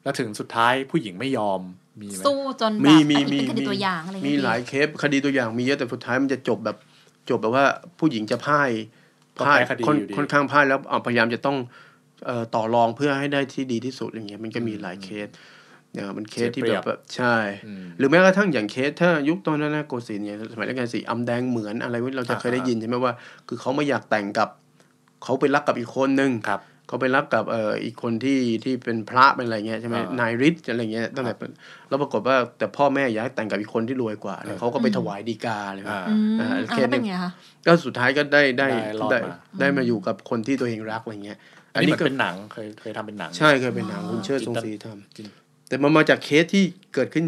[0.03, 1.61] แล้วถึงสุดท้ายผู้หญิงไม่ยอม
[2.01, 6.77] มีไหมสู้จนแบบมีมีอันมีนี้เป็นคดีตัวอย่างอะไรอย่างมีเงี้ยหลายเคสคดีตัวอย่างมีเยอะแต่สุดท้ายมันจะจบแบบ
[7.31, 7.65] จบแบบว่า
[7.99, 8.71] ผู้หญิงจะพ่าย
[9.39, 11.57] ก็พ่ายแพ้คดีค่อนอยู่ดี ค่อนข้างพ่ายแล้วเอาพยายามจะต้อง
[12.27, 15.29] เอ่อต่อรองเพื่อให้ได้ที่ดีที่สุดอย่างเงี้ยมันก็มีหลายเคส
[15.95, 23.13] เนี่ยมันเคสที่แบบว่าใช่อืมหรือแม้กระทั่งอย่างเคสถ้ายุคตอนนั้นนะโกศินทร์เนี่ยสมัยรัชกาลสี่อำแดงเหมือนอะไรวะเราจะเคยได้ยินใช่ไหมว่า
[23.49, 24.49] คือเขาไม่อยากแต่งกับ
[25.25, 31.51] เขาไปรักกับอีกคนนึงครับเขาไปรักกับเอ่ออีกคนที่ที่เป็นพระเป็นอะไรเงี้ยใช่ไหมอ่านายฤทธิ์อะไรเงี้ยตั้งแต่เป็น
[31.89, 37.31] แล้วปรากฏว่าแต่พ่อแม่อยากให้แต่งกับอีกคนที่รวยกว่าเนี่ยเขาก็ไปถวายดีกาเลยอ่าอืมอ่าอะเคสแล้วเป็นเนี่ยไงคะ
[37.67, 41.39] ก็สุดท้ายก็ได้ได้ได้รอดได้มาได้มาอยู่กับคนที่ตัวเองรักอะไรเงี้ย
[41.75, 45.44] อันนี้เหมือนเป็นหนังเคยเคยทำเป็นหนัง ใช่เคยเป็นหนังคุณเชิดทรงศรีทจริง
[45.75, 47.27] แต่มันมาจากเคสที่เกิดขึ้น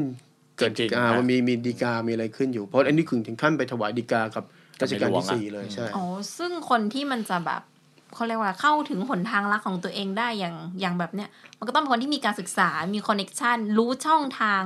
[0.58, 4.44] เกิดจริงๆอ่านะมันมีมีฎีกา มีอะไรขึ้นอยู่ เพราะอันนี้คือถึงขั้นไปถวายฎีกากับ
[4.80, 6.04] รัชกาลที่สี่เลยใช่อ๋อ
[6.38, 7.62] ซึ่งคนที่มันจะแบบ
[8.14, 11.28] เขาเรียกว่าเข้าถึงหนทางรักของตัวเองได้อย่างอย่างแบบเนี้ย
[11.58, 14.62] มันก็ต้องเป็นคนที่มีการศึกษา มี connection รู้ช่องทาง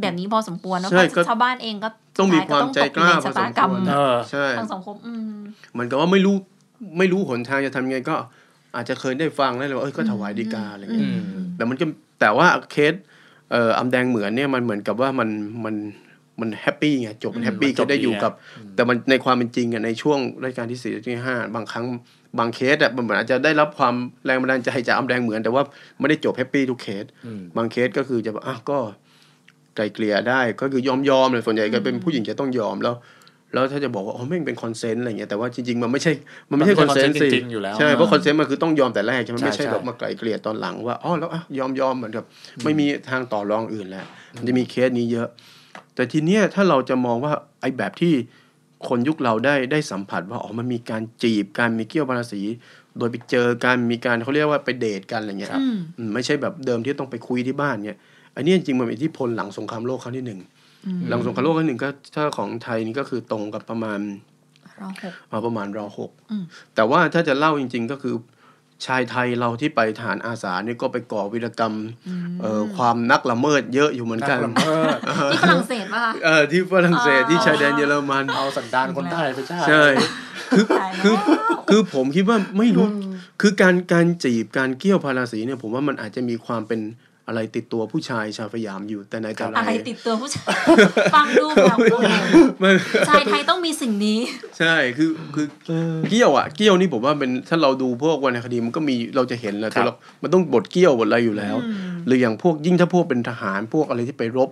[0.00, 5.38] แบบนี้พอสมควรนะใช่เพราะก็ชาวบ้านเองก็ต้องมีสุดท้ายความใจกล้าอยู่ในชะตากรรมพอสมควรเออใช่ทางสังคมอืม
[5.72, 6.36] เหมือนกับว่าไม่รู้
[6.98, 8.16] ไม่รู้หนทางจะทำยังไงก็
[8.76, 11.20] อาจจะเคยได้ฟังแล้วเลยว่าเอ้ยก็ถวายฎีกาอะไรเงี้ยอืม
[11.56, 11.84] แต่มันก็
[12.20, 12.94] แต่ว่าเคส
[13.50, 15.28] เอ่ออำแดงเหมือนเนี่ยมันเหมือนกับว่ามัน
[15.64, 15.74] มัน
[16.40, 18.32] มัน happy ไงจบมัน happy มันก็จบได้อยู่ดีอะครับ
[18.76, 21.84] แต่มันในความเป็นจริงอะในช่วงรัชกาลที่สี่รัชกาลที่ห้าบางครั้ง
[22.38, 25.62] บางเคสอะมันเหมือนอาจจะได้รับความแรงบันดาลใจจากอำแดงเหมือน แต่ว่า
[25.98, 28.78] ไม่ได้จบ happy ทุกเคสอืมบางเคสก็คือจะแบบอะก็
[29.76, 32.94] ไกล่เกลี่ยได้ก็คือยอมยอมเลยส่วนใหญ่ก็เป็นผู้หญิงจะต้องยอมแล้ว
[33.54, 36.12] แล้วถ้าจะบอกว่าอ๋อไม่งั้นเป็น consent อะไรเงี้ยแต่ว่าจริงๆมันไม่ใช่
[36.50, 42.24] มันไม่ใช่มันไม่เซใช่ consent สิจริงๆอยู่แล้วใช่เพราะ consent มันคือต้องยอมแต่แรกใช่ไหมใช่ไม่ใช่ใช่แบบมาไกล่เกลี่ยตอนหลังว่าอ๋อแล้วอะยอมยอมเหมือนกับ
[42.64, 45.28] ไม่มีทางต่อรองอื่นแล้วมันจะมีเคสนี้เยอะ
[45.94, 48.12] แต่ทีเนี้ยถ้าเราจะมองว่าไอ้แบบที่
[48.88, 52.42] คนยุคเราได้ได้สัมผัสว่าอ๋อมันมีการจีบการมีเกี้ยวพาราสี
[52.98, 57.98] โดยไปเจอกันมีการเขาเรียกว่าไปเดทกันอะไรเงี้ยอืมอืมไม่ใช่แบบเดิมที่ต้องไปคุยที่บ้านเนี่ย
[58.36, 60.40] อันนี้จริงๆมันเป็นอิทธิพลหลังสงครามโลกครั้งที่หนึ่ง
[61.08, 64.00] หลังสงครามโลกครั้งที่หนึ่งก็ถ้าของไทยนี่ก็คือตรงกับประมาณ
[64.78, 66.44] เราหกอ่าประมาณรอหกอืม
[66.74, 68.14] แต่ว่าถ้าจะเล่าจริง ๆ ก็คือ
[68.86, 71.74] ชายไทยเราที่ไปฐานอาสาเนี่ยก็ไปก่อวิรกรรม
[72.40, 74.98] เอ่อความนักละเมิดเยอะอยู่เหมือนกันนักละเมิด
[75.42, 79.84] ที่ฝรั่งเศสป่ะคะเออที่ฝรั่งเศสอ๋อที่ชายแดนเยอรมันเอาสันดานคนไทยไปใช่ใช่
[80.50, 81.14] คือตายแล้วคือ
[81.68, 82.86] คือผมคิดว่าไม่รู้
[83.40, 86.80] คือการการจีบการเกี่ยวพาราสีเนี่ยผมว่ามันอาจจะมีความเป็น
[87.28, 90.54] อะไรติดตัวผู้ชายชาวสยามอยู่แต่ไหนแต่ไรอะไรติดตัวผู้ชาย
[91.14, 92.74] ฟังดูแบบโอ้โหมัน
[93.08, 94.18] ชายไทยต้องมีสิ่งนี้
[94.58, 95.46] ใช่คือคือ
[96.08, 101.56] เกี้ยวอะเกี้ยวนี่ผมว่าเป็นถ้าเราดูพวกวรรณคดีมันก็มีเราจะเห็นแหล้วครับเรามันต้องบทเกี้ยวบทอะไรอยู่แล้ว
[102.06, 104.50] หรืออย่างพวกยิ่งถ้าพวกเป็นทหารพวกอะไรที่ไปรบ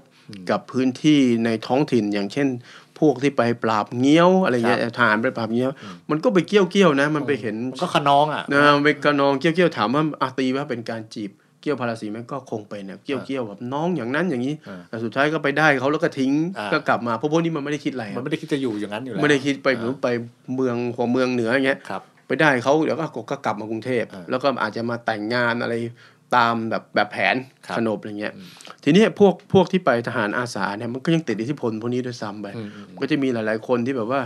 [0.50, 2.48] กับพื้นที่ในท้องถิ่นอย่างเช่น
[2.98, 5.70] พวกที่ไปปราบเงี้ยวอะไรเงี้ยทหารไปปราบเงี้ยว
[6.10, 11.30] มันก็ไปเกี้ยวเกี้ยวนะ มันไปเห็นมันก็ขนองอะนะไปกระนองเกี้ยวเกี้ยวถามว่าอาตีว่าเป็นการจีบ
[11.62, 20.08] เกี้ยวพาราสีไหมก็คงเป็นเนี่ยเกี้ยวเกี้ยวแบบน้องอย่างนั้นอย่างนี้อ่าแต่สุดท้ายก็ไปได้เขาแล้วก็ทิ้งอ่าก็กลับมาเพราะพวกนี้มันไม่ได้คิดอะไรมันไม่ได้คิดจะอยู่อย่างนั้นอยู่แล้วไม่ได้คิดไปเหมือนไป
[20.54, 25.74] เมืองหัวเมืองเหนืออย่างเงี้ยครับไปได้เขาเดี๋ยวก็ก็กลับมากรุงเทพอ่าแล้วก็อาจจะมาแต่งงานอะไร
[26.36, 28.32] ตามแบบแบบแผนครับขนบอะไรเงี้ย
[28.84, 34.20] ทีนี้พวกพวกที่ไปทหารอาสาเนี่ยมันก็ยังติดอิทธิพลพวกนี้ด้วยซ้ำไปอืมอืมก็จะมีหลาย ๆ คนที่แบบว่า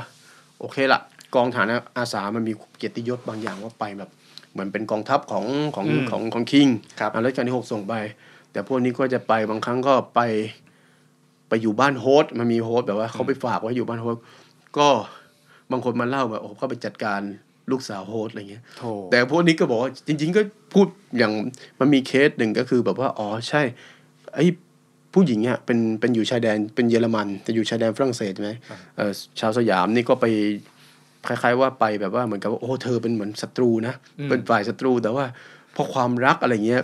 [0.61, 1.01] โอเคละ
[1.35, 1.68] กองทหาร
[1.99, 4.11] อาสามันมีเกียรติยศบางอย่างว่าไปแบบ
[4.57, 5.45] เหมือนเป็นกองทัพของ
[5.77, 6.69] ของอืมของของ king
[7.01, 7.95] ครับรัชกาลที่หกส่งไป
[8.53, 10.21] แต่พวกนี้ก็จะไปบางครั้งก็ไป
[11.49, 14.23] ไปอยู่บ้าน host มันมี host แบบว่าเขาไปฝากไว้อยู่บ้าน host
[14.79, 14.88] ก็
[15.73, 17.21] บางคนมาเล่าแบบโอ้เขาไปจัดการ
[17.71, 20.40] ลูกสาว host อะไรเงี้ยโถแต่พวกนี้ก็บอกว่าจริง ๆ ก็
[20.75, 20.87] พูด
[21.19, 21.33] อย่าง
[21.81, 23.62] มันมีเคสหนึ่งก็คือแบบว่าอ๋อใช่
[24.35, 24.47] ไอ้
[25.14, 28.53] ผู้หญิงอะเป็นเป็นอยู่ชายแดนเป็นเยอรมัน แต่อยู่ชายแดนฝรั่งเศสใช่ไหม
[28.97, 30.27] เออชาวสยามนี่ก็ไป
[31.29, 33.95] คล้าย ๆ ว่าไปแบบว่าเหมือนกับว่าโอ้เธอเป็นเหมือนศัตรูนะ
[34.29, 35.25] เป็นฝ่ายศัตรูแต่ว่า
[35.73, 36.83] เพราะความรักอะไรเงี้ย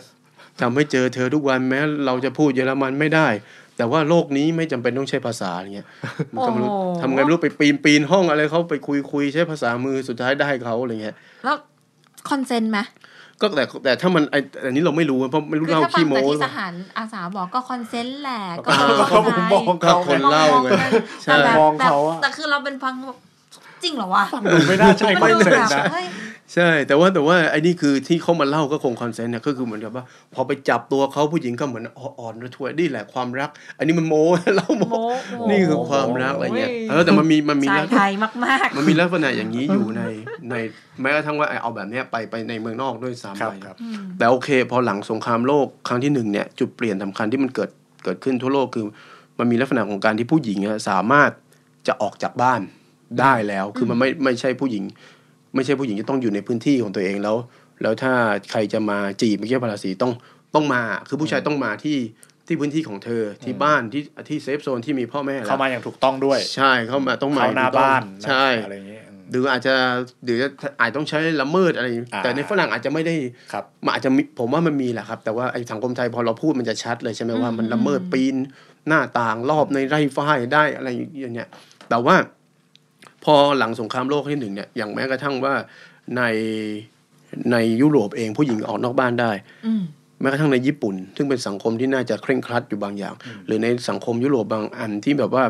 [0.60, 3.28] ทำให้เจอเธอทุกวันแม้เราจะพูดเยอรมันไม่ได้
[3.76, 5.86] แต่ว่าโลกนี้ไม่จำเป็นต้องใช้ภาษาอะไรเงี้ย
[6.32, 11.56] มันก็ไม่รู้โอ้โหทำไงไม่รู้ไปปีนปีนห้องอะไรเขาไปคุยคุยใช้ภาษามือสุดท้ายได้เขาอะไรเงี้ยแล้ว
[12.30, 12.78] consent ไหม
[13.40, 20.68] ก็แต่แต่ถ้ามันไออันนี้เราไม่รู้เพราะไม่รู้คือเล่าถ้าฟังขี้โม้แต่หรืที่อเปสล่าทหารอาสาบอกก็ consent แหละก็อ่าเข้าใจผมมองก็คนเล่าไง
[21.22, 23.18] ใช่แต่แบบมองแต่เขาอะแต่คือเราเป็นฟังแบบ
[23.84, 26.06] จริงเหรอวะมันไม่น่าใช่มัไม่ดูเสร็จแบบนะเฮ้ย
[26.54, 31.84] ใช่ แต่ว่าแต่ว่าไอ้นี่คือที่เขามาเล่าก็คงคอนเซนต์เนี่ยก็คือเหมือนกับว่า พอไปจับตัวเขาผู้หญิงก็เหมือน
[32.18, 34.24] อ่อนระทวยนี่แหละความรัก อันนี้มันโม้
[34.56, 35.02] เล่าโม้โม้
[35.38, 38.10] โม้นี่คือความรักอะไรเงี้ยโอ้ยเออแต่มันมีมันมีชายลักษไทณะย
[38.44, 40.02] มากมันมีลักษณะอย่างนี้อยู่ใน
[40.50, 40.54] ใน
[41.00, 43.76] แม้กระทั่งว่าไอ้เอาแบบเนี้ยไปไปในเมืองนอกด้วยซ้ำครับไปครับ
[44.18, 47.70] แต่โอเค พอหลังสงครามโลกครั้งที่หนึ่งเนี่ยจุดเปลี่ยนสำคัญที่มันเกิด
[48.04, 48.86] เกิดขึ้นทั่วโลกคือ
[49.38, 51.30] มันมีลักษณะของการที่ผู้หญิงอะสามารถ
[51.86, 52.60] จะออกจากบ้าน
[53.20, 54.84] ได้แล้ว คือมันไม่ไม่ใช่ผู้หญิง
[55.54, 57.36] ไม่ใช่ผู้หญิงที่ต้องอยู่ในพื้นที่ของตัวเองแล้ว
[57.82, 58.12] แล้วถ้า
[58.50, 60.12] ใครจะมาจีบเมื่อกี้พาราสีต้อง
[60.54, 61.98] ต้องมา คือผู้ชายต้องมาที่
[62.46, 69.74] ที่พื้นที่ของเธอที่บ้านที่ที่เซฟโซนที่มีพ่อแม่แล้วเข้ามาอย่างถูกต้องด้วย ใช่เข้ามาต้องมาเข้าหน้าถูกต้องบ้านนะใช่อะไรอย่างเงี้ยอืมหรืออาจจะ
[70.24, 70.38] หรือ
[70.80, 73.14] อาจต้องใช้ละเมิดอะไรอ่าแต่ในฝรั่งอาจจะไม่ได้
[73.52, 78.36] ครับมันอาจจะมีผมว่ามันมีแหละครับ แต่ว่าไอ้สังคมไทยพอเราพูดมันจะชัดเลยใช่ไหมว่ามันละเมิดปีน
[78.88, 80.88] หน้าต่างรอบในไร่ฝ้ายได้อะไร
[81.20, 81.48] อย่างเงี้ย
[81.88, 82.14] แต่ว่า
[83.24, 85.54] พอหลังสงครามโลกที่หนึ่งเนี่ยอย่างแม้กระทั่งว่า
[86.16, 86.22] ใน
[87.52, 89.82] ในยุโรปเองผู้หญิงออกนอกบ้านได้ๆอืม
[90.20, 93.14] แม้กระทั่งในญี่ปุ่น ซึ่งเป็นสังคมที่น่าจะเคร่งครัดอยู่บางอย่าง
[93.46, 95.44] หรือในสังคมยุโรปบางอันที่แบบว่า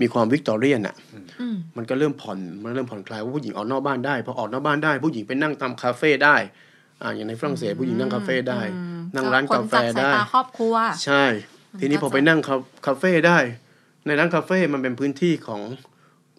[0.00, 0.94] มีความวิกตอเรียนอะ
[1.40, 6.36] อืมมันก็เริ่มผ่อน มันเริ่มผ่อนคลายว่าผู้หญิงออกนอกบ้านได้ พอออกนอกบ้านได้ ผู้หญิงไปนั่งตามคาเฟ่ได้
[7.02, 10.74] อ่าอย่างในฝรั่งเศสผู้หญิงนั่งคาเฟ่ได้อืมนั่งร้านกาแฟคนจากสายได้ตาครอบครัว
[11.04, 11.24] ใช่
[11.80, 13.38] ทีนี้พอไปนั่งคาคาเฟ่ได้
[14.06, 15.60] ในร้านคาเฟ่มันเป็นพื้นที่ของ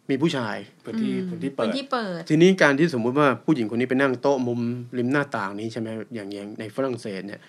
[0.09, 4.59] มีผู้ชายพื้นที่พื้นที่เปิพื้ดนที่เปิด ทีนี้การที่สมมุติว่าผู้หญิงคนนี้ไปนั่งโต๊ะมุม
[4.97, 7.41] ริมหน้าต่างนี้ใช่ไหมอย่างอย่างในฝรั่งเศสเนี่ย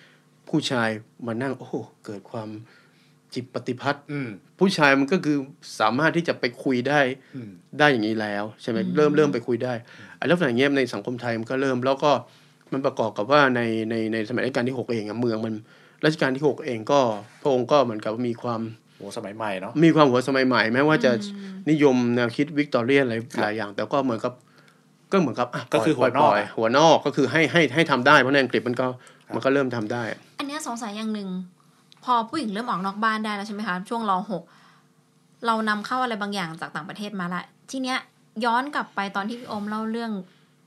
[0.49, 0.89] ผู้ชาย
[1.27, 2.49] มานั่งโอ้โหเกิดความ
[3.33, 5.37] จิตปฏิพัทธ์อืมผู้ชายมันก็คือ
[5.79, 7.01] สามารถที่จะไปคุยได้
[7.35, 9.73] อืมได้อย่างนี้แล้วใช่ไหมเริ่มเริ่มไปคุยได้
[10.17, 12.11] ไอ้ลักษณะอย่างเงี้ยในสังคมไทยมันก็เริ่ม แล้วก็
[12.71, 15.53] มันประกอบกับว่าในในในสมัยรัชกาลที่หกเองอะเมืองมัน
[16.05, 16.99] รัชกาลที่หกเองก็
[17.41, 18.61] พระองค์ก็เหมือนกับมีความ
[18.99, 21.11] โหสมัยใหม่เนาะมีความหัวสมัยใหม่แม้ว่าจะ
[21.69, 24.33] นิยมแนวคิดวิกตอเรียนอะไรหลายอย่าง แต่ก็เหมือนกับ
[25.11, 28.87] ก็เหมือนกับะก็คือปล่ยหัวนอกปล่ยหัวนอกก็คือให้ให้ให้ทำได้เพราะในอังกฤษมันก็
[29.33, 30.03] มันก็เริ่มทำได้
[30.39, 31.29] อันเนี้ยสงสัยอย่างหนึ่ง
[32.05, 34.43] พอผู้หญิงเริ่มออกนอกบ้านได้แล้วใช่ไหมคะช่วงรหก
[35.45, 37.97] เรานำเข้าอะไรบางอย่างจากต่างประเทศมาละ ทีเนี้ย
[38.45, 40.11] ย้อนกลับไปตอนที่พี่โอมเล่าเรื่อง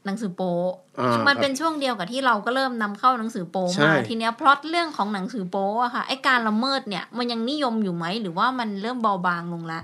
[0.06, 0.54] หนังสือโป๊
[1.00, 9.80] อ่ามันเป็นช่วงเดียวกับที่เราก็เริ่มนำเข้าหนังสือโป๊ใช่มาทีเนี้ยพล็อตเรื่องของหนังสือโป๊อะค่ะไอการละเมิดเนี่ยมันยังนิยมอยู่ไหมหรือว่ามันเริ่มเบาบางลงละ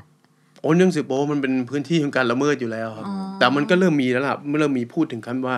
[0.61, 5.57] โอ้เรื่องสื่อโป๊มันเป็นพื้นที่ของการละเมิดอยู่แล้วครับอ๋อแต่มันก็เริ่มมีแล้วล่ะเริ่มมีพูดถึงขั้นว่า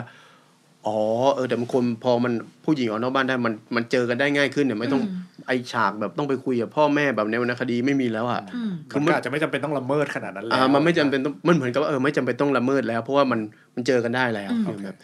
[0.87, 0.99] อ๋อ
[1.35, 2.33] เออแต่บางคนพอมัน
[2.65, 5.03] ผู้หญิงออกนอกบ้านได้มันมันเจอกันได้ง่ายขึ้นเนี่ยไม่ต้อง
[5.47, 13.41] ไอฉากแบบต้องไปคุยกับพ่อแม่แบบในวรรณคดีไม่มีแล้วอะอืมคือมันอาจจะไม่จำเป็นต้องละเมิดขนาดนั้นแล้วอ่ามันไม่จำเป็นต้องมันเหมือนกับว่าเออไม่จำเป็นต้องละเมิดแล้ว เพราะว่ามัน
[13.75, 14.97] มันเจอกันได้แล้วคือแบบ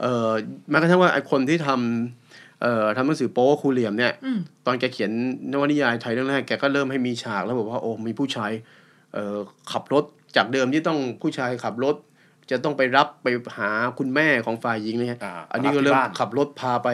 [0.00, 0.28] เออ
[0.70, 5.10] แม้กระทั่งว่าไอคนที่ทำเอ่อทำหนังสือโป๊ครูเหลี่ยมเนี่ยอืมตอนแกเขียน
[5.52, 8.52] นวนิยายไทยเรื่องแรกแกก็เริ่มให้มีฉากแล้วบอกว่าโอ้มีผู้ชาย
[9.12, 9.36] เอ่อ
[9.72, 10.04] ขับรถ
[10.36, 11.96] จากเดิมที่ต้องผู้ชายขับรถ
[12.50, 13.28] จะต้องไปรับไป
[13.58, 16.88] หาคุณแม่ของฝ่ายหญิงเนี่ยอ่าอันนี้ก็เริ่มที่บ้านขับรถพาไป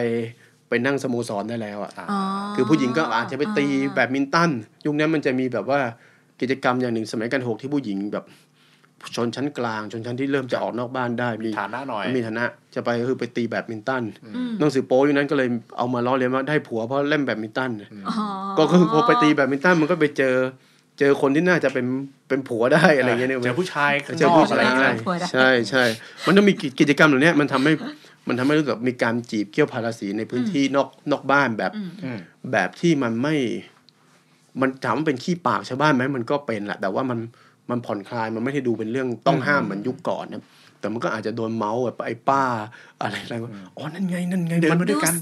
[0.69, 2.19] ไปนั่งสโมสรได้แล้วอะอ๋อ
[2.55, 4.51] คือผู้หญิงก็อาจจะไปตีอ่าแบดมินตัน
[4.85, 5.79] ยุคนั้นมันจะมีแบบว่า
[6.41, 8.25] กิจกรรมอย่างหนึ่งสมัยรัชกาลหกที่ผู้หญิงแบบ
[9.15, 17.71] ชนชั้นกลางชนชั้นที่เริ่มจะออกนอกบ้านได้มีฐานะหน่อยมีฐานะจะไปก็คือไปตีแบดมินตันอืมหนังสือโป๊ยุคนั้นก็เลยเอามาล้อเลียนว่าได้ผัวเพราะเล่นแบดมินตัน
[18.07, 18.15] อ๋อ
[18.59, 20.35] ก็คือพอไปตีแบดมินตันมันก็ไปเจอ
[20.99, 21.85] เจอคนที่น่าจะเป็น
[22.27, 25.83] เป็นผัวได้อะไรเงี้ยเนี่ยเจอผู้ชายข้างเจอนอผู้กอะไรชายอย่างเงี้ยผัวได้ใช่ใช่
[26.25, 27.73] มันต้องมีกิกิจกรรมเหล่านี้มันทำให้
[28.27, 32.17] มันทำให้รู้สึกมีการจีบเกี่ยวพาราสีในพื้นที่นอกนอกบ้านแบบอืมอืม
[32.51, 33.35] แบบที่มันไม่
[34.61, 37.19] มันถามว่าเป็นขี้ปากชาวบ้านไหมมันก็เป็นแหละแต่ว่ามัน
[37.69, 40.43] มันผ่อนคลายมันไม่ได้ดูเป็นเรื่องต้องห้ามเหมือนยุคก่อนนะ
[40.83, 42.43] แต่มันก็อาจจะโดนเมาส์แบบไอ้ป้า
[43.01, 45.13] อะไรอะไรว่าอ๋อนั่นไงนั่นไงเดินมันมาด้วยกัน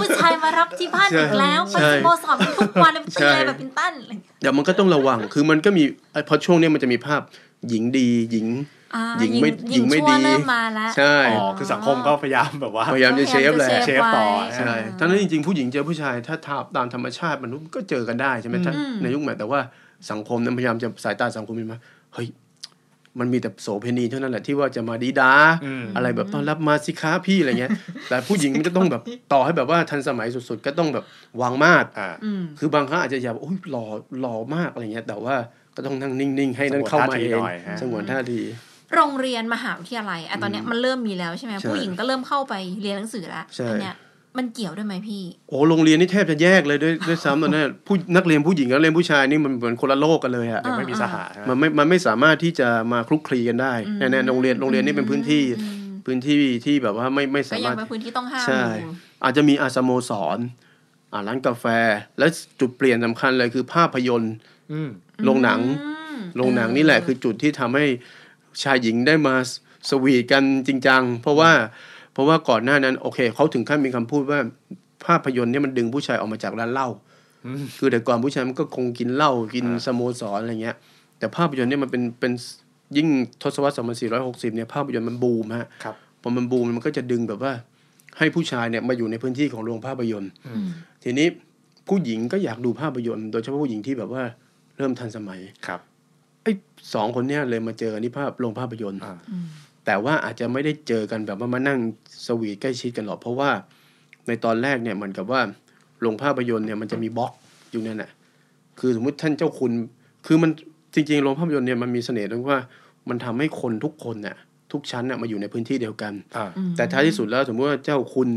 [0.00, 5.82] ผู้ชายมารับที่บ้านใช่อีกแล้วไปใช่สโมสรกันทุกวันเลยไปตีใช่อะไรแบบปินตันอะไรอย่างเงี้ยเดี๋ยวมันก็ต้องระวังคือมันก็มี
[6.12, 7.20] ไอ้เพราะช่วงเนี้ยมันจะมีภาพ
[7.68, 8.46] หญิงดีหญิง
[8.94, 19.60] อ่าหญิงไม่หญิงหญิงไม่ชั่วดีเริ่มมาแล้วใช่อ๋อคือสังคมก็พยายามแบบว่าพยายามจะเชฟแหละพยายามจะเชฟต่อไว้ใช่ทั้งนั้นจริงๆผู้หญิงเจอผู้ชายถ้าทาตามธรรมชาติมันก็เจอกันได้ใช่ไหมถ้าอืมในยุคใหม่แต่ว่า
[20.10, 21.78] สังคมนั้นพยายามจะสายตาสังคมมันมา
[22.14, 22.28] เฮ้ย
[23.18, 25.32] มันมีแต่โสเพณีเท่านั้นแหละที่ว่าจะมาดีดา
[25.64, 27.72] อืมอะไรแบบต้อนรับมาสิค้าพี่อะไรเงี้ย
[28.08, 31.04] แต่ผู้หญิงมันจะต้องแบบต่อให้แบบว่าทันสมัยสุดๆ ก็ต้องแบบ
[31.40, 33.84] วางมาดอ่าอืมคือบางครั้งอาจจะอยากว่าอุ้ยหล่อ
[34.20, 35.34] หล่อมากอะไรเงี้ย แต่ว่า
[35.76, 38.40] ก็ต้องนั่งนิ่งๆ ให้นั่นเข้ามาเอสงวนท่าทีหงน่อยฮะสงวนท่าที
[38.94, 43.96] โรงเรียนมหาวิทยาลัยอะตอนเนี้ยมันเริ่มมีแล้วใช่ไหมใช่ผู้หญิงก็เริ่มเข้าไปเรียนหนังสือแล้วใช่อัเนี้ย
[44.38, 58.92] มันเกี่ยวด้วยไหมพี่ โอ้โรงเรียนนี่แทบจะแยกเลยด้วยด้วยซ้ำตอนนั้นผู้นักเรียนผู้หญิงกับนักเรียนผู้ชายนี่มันเหมือนคนละโลกกันเลยอะยังไม่มีสหะมันไม่มันไม่สามารถที่จะมาคลุกคลีกันได้อืมแน่ๆโรงเรียนโรงเรียนนี่เป็นพื้นที่อืมพื้นที่ที่แบบว่าไม่ไม่ก็สายัมางรถเป็นพื้นที่ต้องห้ามใช่อยู่
[59.24, 60.38] อาจจะมีอาสโมสร
[61.12, 61.64] อ่าร้านกาแฟ
[62.18, 62.26] และ
[62.60, 64.34] จุดเปลี่ยนสำคัญเลยคือภาพยนตร์
[64.72, 64.90] อืม
[65.24, 67.86] โรงหนังอืมโรงหนังนี่แหละคือจุดที่ทำให้
[68.62, 69.34] ชายหญิงได้มา
[69.90, 71.52] สวีทกันจริงจังเพราะว่า
[71.97, 74.38] เพ ราะว่าก่อนหน้านั้นโอเคเขาถึงขั้นมีคำพูดว่า
[75.06, 76.88] ภาพยนตร์เนี่ยมันดึงผู้ชายออกมาจากร้านเหล้า
[77.46, 80.76] อืมคือแต่ก่อนผู้ชายมันก็คงกินเหล้ากินอ่าสโมสรอะไรเงี้ย
[81.18, 82.32] แต่ภาพยนตร์เนี่ยมันเป็นเป็น
[82.96, 83.08] ยิ่ง
[83.42, 83.74] ทศวรรษ
[84.16, 87.52] 2460เนี่ยภาพยนตร์มันบูมฮะครับพอมันบูมมันก็จะดึงแบบว่า
[88.18, 90.66] ให้ผู้ชายเนี่ยมาอยู่ในพื้นที่ของโรงภาพยนตร์อืม
[91.04, 91.26] ทีนี้
[91.88, 94.22] ผู้หญิงก็อยากดูภาพยนตร์โดยเฉพาะผู้หญิงที่แบบว่า
[94.76, 95.80] เริ่มทันสมัยครับ
[96.42, 96.52] ไอ้
[96.94, 99.46] สองคนเนี้ยเลยมาเจอกันที่ภาพโรงภาพยนตร์อ่าอืม
[99.90, 101.78] แต่ว่าอาจจะไม่ได้เจอกันแบบว่ามานั่ง
[102.26, 103.50] สวีทใกล้ชิดกันหรอกเพราะว่า
[104.26, 105.40] ในตอนแรกเนี่ยเหมือนกับว่า
[106.00, 107.32] โรงภาพยนตร์เนี่ยมันจะมีบล็อก
[107.70, 108.10] อยู่นั่นแหละ
[108.78, 109.72] คือสมมุติท่านเจ้าคุณ
[110.26, 110.50] คือมัน
[110.94, 112.58] จริงๆโรงภาพยนตร์เนี่ยมันมีเสน่ห์ตรงว่า
[113.08, 114.36] มันทำให้คนทุกคนเนี่ย
[114.72, 118.28] ทุกชั้นน่ะมาอยู่ในพื้นที่เดียวกันอ่าอืมแต่ท้ายที่สุดแล้วสมมติว่าเจ้าคุณ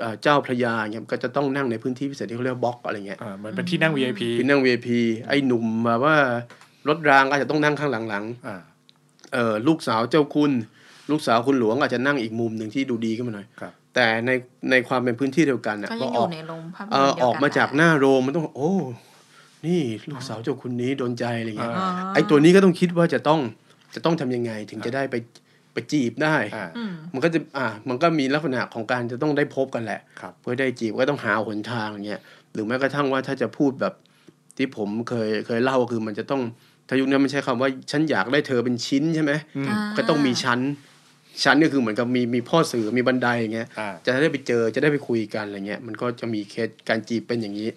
[0.00, 4.88] เอ่อเจ้าพระยาเนี่ยก็จะต้องนั่งในพื้นที่พิเศษที่เขาเรียกว่าบล็อกอะไรเงี้ยอ่าเหมือนเป็นที่นั่ง VIP คือนั่ง VIP
[5.28, 6.16] ไอ้หนุ่มแบบว่า
[6.88, 8.56] รถรางอาจจะต้องนั่งข้างหลังๆอ่า
[9.34, 10.52] เออลูกสาวเจ้าคุณ
[11.10, 14.30] ลูกสาวคุณหลวงอาจจะนั่งอีกมุมหนึ่งที่ดูดีขึ้นมาหน่อยครับแต่ใน
[14.70, 18.72] ในความเป็นพื้นที่เดียวกันน่ะก็พยัองอออยู่กในโรงภาพยนตร์เออเดียวออกมาจากแหละหน้าโรงมันต้อง โอ้
[19.66, 23.40] นี่ลูกสาวเจ้าคุณนี้โดนใจอะไรเงี้ยอ่าไอ้ตัวนี้ก็ต้องคิดว่าจะต้อง
[23.94, 25.16] จะต้องทำยังไงถึงจะได้ไป
[25.72, 32.20] ไปจีบได้อ่าอืมมันก็จะอ่ามันก็มีลักษณะของการจะต้องได้พบกันแหละครับเพื่อได้จีบก็ต้องหาหนทางอย่างเงี้ย
[32.52, 33.94] หรือแม้กระทั่งว่าถ้าจะพูดแบบ
[34.56, 36.42] ที่ผมเคยเคยเล่าคือมันจะต้อง
[36.88, 40.60] ถ้ายุคนี้มันใช้คำว่าฉันอยากได้เธอเป็นชิ้นใช่ไหมอืมอ่าก็ต้องมีชั้น
[41.44, 47.68] ชั้นก็คือเหมือนกับมีมีพ่อสื่อมีบันไดอย่างเงี้ยอ่าจะได้ไปเจอจะได้ไปคุยกันอะไรเงี้ยมันก็จะมีเคสการจีบเป็นอย่างนี้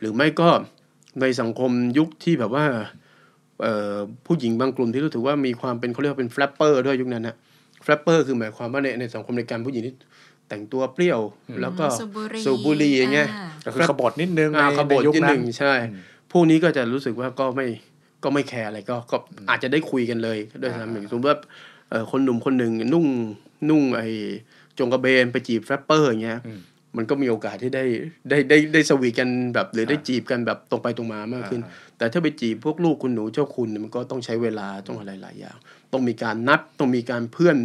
[0.00, 0.48] หรือไม่ก็
[1.20, 2.64] ในสังคมยุคที่แบบว่า
[3.62, 7.36] เอ่อผู้หญิงบางกลุ่มที่รู้สึกว่ามีความเป็นเขาเรียกว่าเป็น flapper ด้วยยุคนั้นนะ
[7.82, 9.94] flapper คือหมายความว่าในในสังคมในการผู้หญิงที่
[10.48, 11.20] แต่งตัวเปรี้ยว
[11.62, 15.72] แล้วก็สูบบุหรี่สูบบุหรี่อย่างเงี้ยอ่าก็คือขบถนิดนึงอ่าในขบฏในยุคที่หนั้นึ่นงใช่
[16.32, 17.66] พวกนี้ก็จะรู้สึกว่าก็ไม่
[18.24, 19.16] ก็ไม่แคร์อะไรก็ก็
[19.50, 21.46] อาจจะได้คุยกันเลยด้วยซ้ำอย่างสมมติว่าเอ่อ
[22.10, 23.06] คนหนุ่มคนหนึ่งนุ่ง
[23.70, 24.08] นุ่งไอ้
[24.78, 26.60] จงกระเบนไปจีบแฟรปเปอร์อย่างเงี้ยอืม
[26.96, 27.84] มันก็มีโอกาสที่ได้
[28.30, 31.62] ได้ได้ได้สวีทกันแบบหรือได้จีบกันแบบตรงไปตรงมามากขึ้น
[31.98, 35.56] แต่ถ้าไปจีบพวกลูกคุณหนูเจ้าคุณเนี่ยมันก็ต้องใช้เวลาต้องอะไรหลายอย่าง
[35.92, 37.56] ต้องมีการนัดต้องมีการเพื่อน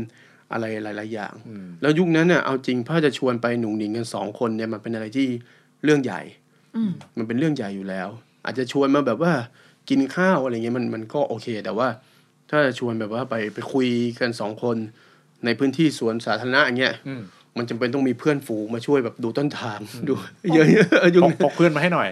[0.52, 5.28] อะไรหลาย ๆ อย่างอืมแล้วยุคนั้นเนี่ยเอาจริงถ้าจะชวนไปหนุ่งหนิงกันสองคนเนี่ยมันเป็นอะไรที่
[5.84, 6.22] เรื่องใหญ่
[6.76, 8.08] อืมมันเป็นเรื่องใหญ่อยู่แล้ว
[8.46, 9.34] อาจจะชวนมาแบบว่า
[9.90, 11.88] กินข้าวอะไรเงี้ยมันมันก็โอเค แต่ว่า
[12.50, 13.88] ถ้าชวนแบบว่าไปไปคุย
[14.20, 14.78] กันสองคน
[15.46, 17.22] ในพื้นที่สวนสาธารณะอย่างเงี้ยอืม
[17.58, 19.80] มันจำเป็นต้องมีเพื่อนฝูงมาช่วยแบบดูต้นทาง
[20.10, 20.14] ดู
[20.54, 22.08] เยอะๆเออยุพงกพกเพื่อนมาให้หน่อย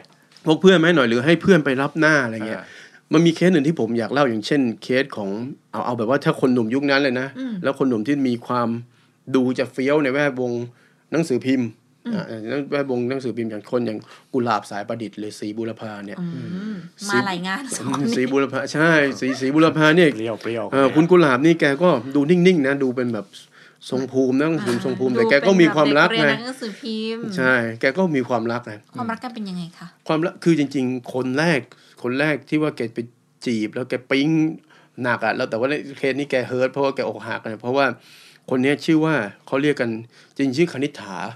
[0.48, 2.66] พกเพื่อนไหมาให้หน่อยหรือให้เพื่อนไปรับหน้าอะไรเงี้ยอ่า
[3.14, 5.30] มันมีเคสหนึ่งที่ผมอยากเล่าอย่างเช่น เคสของ
[5.72, 8.70] เอาเอาแบบว่าถ้าคนหนุ่มยุคนั้นเลยนะอืมแล้วคนหนุ่มที่มีความ
[9.36, 10.52] ดูจะเฟี้ยวในแวดวง
[11.12, 11.85] หนังสือพิมพ์อ่า
[12.70, 14.00] แวดวงหนังสือพิมพ์อย่างคนอย่าง
[14.34, 16.28] กุหลาบสายประดิษฐ์หรือสีบุรพาเนี่ยอื
[16.74, 16.76] ม
[17.10, 23.26] มาหลายงานสองสีนี่บุรพาใช่สีสีบุรพาเนี่ยเปรี้ยวเปรี้ยวเออคุณกุหลาบนี่แกก็ดูนิ่งๆนะดูเป็นแบบ
[23.90, 31.60] ทรงภูมินะหนังสือทรงภูมิแต่แกก็มีความรักเรียนไงหนังสือพิมพ์ใช่ แกก็มีความรักนะความรักกันเป็นยังไงคะความรักคือจริง ๆ คนแรก
[32.04, 33.00] คนแรกที่ว่าแกไป
[33.46, 34.30] จีบ แล้วแกปิ๊ง
[35.04, 37.86] หนักอะแล้วแต่ว่าในเคสนี้แกเฮิร์ตเพราะว่าแกอกหักนะเพราะว่า
[38.50, 39.16] คนเนี้ยชื่อว่า
[39.48, 39.90] เขาเรียกกัน
[40.38, 41.36] จริงชื่อคณิษฐาครั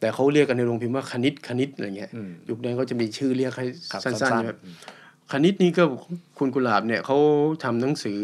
[0.00, 4.50] แต่เขาเรียกกันในโรงพิมพ์ว่าคณิตคณิตอะไรเงี้ยอืมยุคนั้นก็จะมีชื่อเรียกให้ครับสั้นๆสั้นใช่ไหม
[5.32, 5.84] คณิตนี่ก็
[6.38, 7.18] คุณกุหลาบเนี่ยเขา
[7.64, 8.20] ทำหนังสือ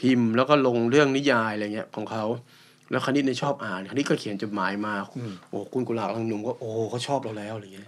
[0.00, 2.24] พิมพ์ แล้วก็ลงเรื่องนิยายอะไรเงี้ยของเขา
[2.90, 4.94] แล้วคณิตเนี่ยชอบอ่านคณิตก็เขียนจดหมายมา
[5.48, 7.86] โอ้คุณกุหลาบกำลังหนุ่มก็โอ้เขาชอบเราแล้วอะไรเงี้ย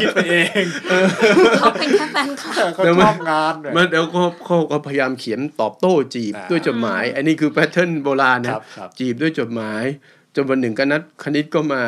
[0.00, 0.64] คิดไปเอง
[1.58, 9.82] เขาเป็นแค่แฟนคลับเขาชอบงานเนี่ยมันแล้วก็เขาก็พยายามเขียนตอบโต้จีบอ่าด้วยจดหมาย อันนี้คือแพทเทิร์นโบราณนะครับครับจีบด้วยจดหมาย
[10.36, 11.82] จนวันหนึ่งก็นัดคณิตก็มา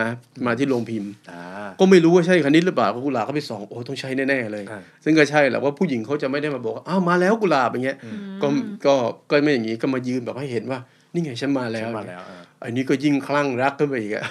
[0.46, 1.42] มาที่โรงพิมพ์อ่า
[1.80, 7.96] ก็ไม่รู้ว่าใช่คณิตหรือเปล่าก็กุหลาบก็ไปส่องโอ้ต้องใช่แน่ๆเลยอ่าซึ่งก็ใช่แหละว่าผู้หญิงเขาจะไม่ได้มาบอกว่าอ้าวมาแล้วกุหลาบอย่างเงี้ย
[8.42, 8.48] ก็
[8.86, 8.94] ก็
[9.30, 10.78] ก็ไม่อย่างนี้ก็มายืนแบบให้เห็นว่า
[11.12, 14.24] นี่ไงฉันมาแล้วมาแล้วอ่าอันนี้ก็ยิ่งคลั่งรักขึ้นไปอีกอะ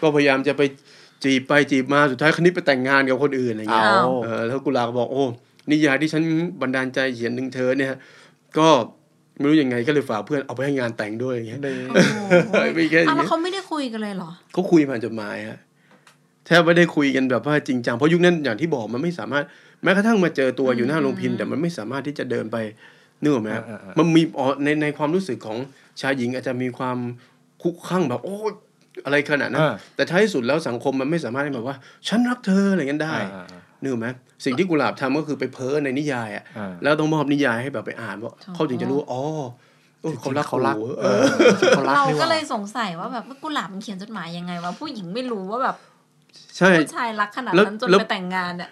[0.00, 0.62] ก็พยายามจะไป
[1.24, 5.24] จีบไปจีบมาสุดท้ายคณิตไปแต่งงานกับคนอื่นอะไรเงี้ยเอาเออแล้วกุหลาบก็บอกโอ้
[5.70, 6.22] นิยายที่ฉัน
[6.60, 7.92] บันดาลใจเขียนถึงเธอเนี่ย
[8.58, 8.68] ก็
[9.38, 11.68] ไม่รู้ยังไงก็เลยฝากเพื่อนเอาไปให้งานแต่งด้วยอย่างเงี้ยใน
[12.74, 15.58] ไม่แค่ออ้าวย่างแล้วเงี้ยเขาไม่ได้คุยกันเลยเหรอเขาคุยผ่านจดหมายฮะ
[16.46, 19.44] แทบไม่ได้คุยกันแบบว่าจริงจังเพราะยุคนั้นอย่างที่บอกมันไม่สามารถ
[19.82, 22.56] แม้กระทั่งมาเจอตัวอยู่หน้าโรงพิมพ์แต่มันไม่สามารถที่จะเดินไป
[23.22, 25.58] นึกออกไหมฮะอ่าอ่าอ่ามันมีอ๋อในในความรู้สึกของ
[26.00, 26.98] ชายหญิงอาจจะมีความ
[27.62, 28.52] คุกคั่งแบบ โอ้ย
[29.04, 31.76] อะไรขนาดนั้นอ่าแต่ท้ายสุดแล้วสังคมมันไม่สามารถที่แบบว่า
[32.08, 34.08] ฉันรักเธออะไรเงี้ยได้อ่าอ่านึกออกไหม
[34.44, 39.22] สิ่งที่กุหลาบทำก็คือไปเพ้อในนิยายอะอ่าแล้วต้องมอบนิยายให้แบบไปอ่านว่าเขาถึงจะรู้ว่าอ๋อ
[40.02, 41.24] เออเขารักเขารักกูเออ
[41.76, 45.76] เขารักเรานี่หก็ว่าเลยสงสัยว่าแบบว่ากุหลาบมันเขียนจดหมายยังไงวะผู้หญิงไม่รู้ว่าแบบ
[46.58, 48.70] ใช่ผู้ชายรักขนาดแล้วนั้นจนแล้วไปแต่งงานอะ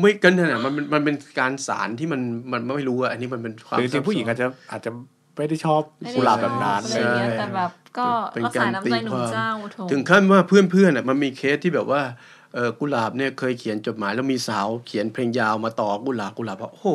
[0.00, 2.20] ไม่กันนะมันเป็นมันเป็นการสารที่มัน
[2.52, 4.90] มันไม่รู้อะอันนี้มันเป็นความหรือจริงๆผู้หญิงอาจจะอาจจะ
[5.36, 12.41] ไม่ได้ชอบไม่ได้กุหลาบแบบนั้นชอบอะไรเงี้ยแต่แบบก็เป็นรักกาษารน้ำใจตีหนุ่คมวามเจ้าโถถึงขั้นว่าเพื่อนๆอะมันมีเคสที่แบบว่าเออ
[12.78, 16.86] กุหลาบเนี่ยเคยเขียนจดหมายแล้วมีสาวเขียนเพลงยาวมาต่อกุหลาบกุหลาบบอกโอ้โห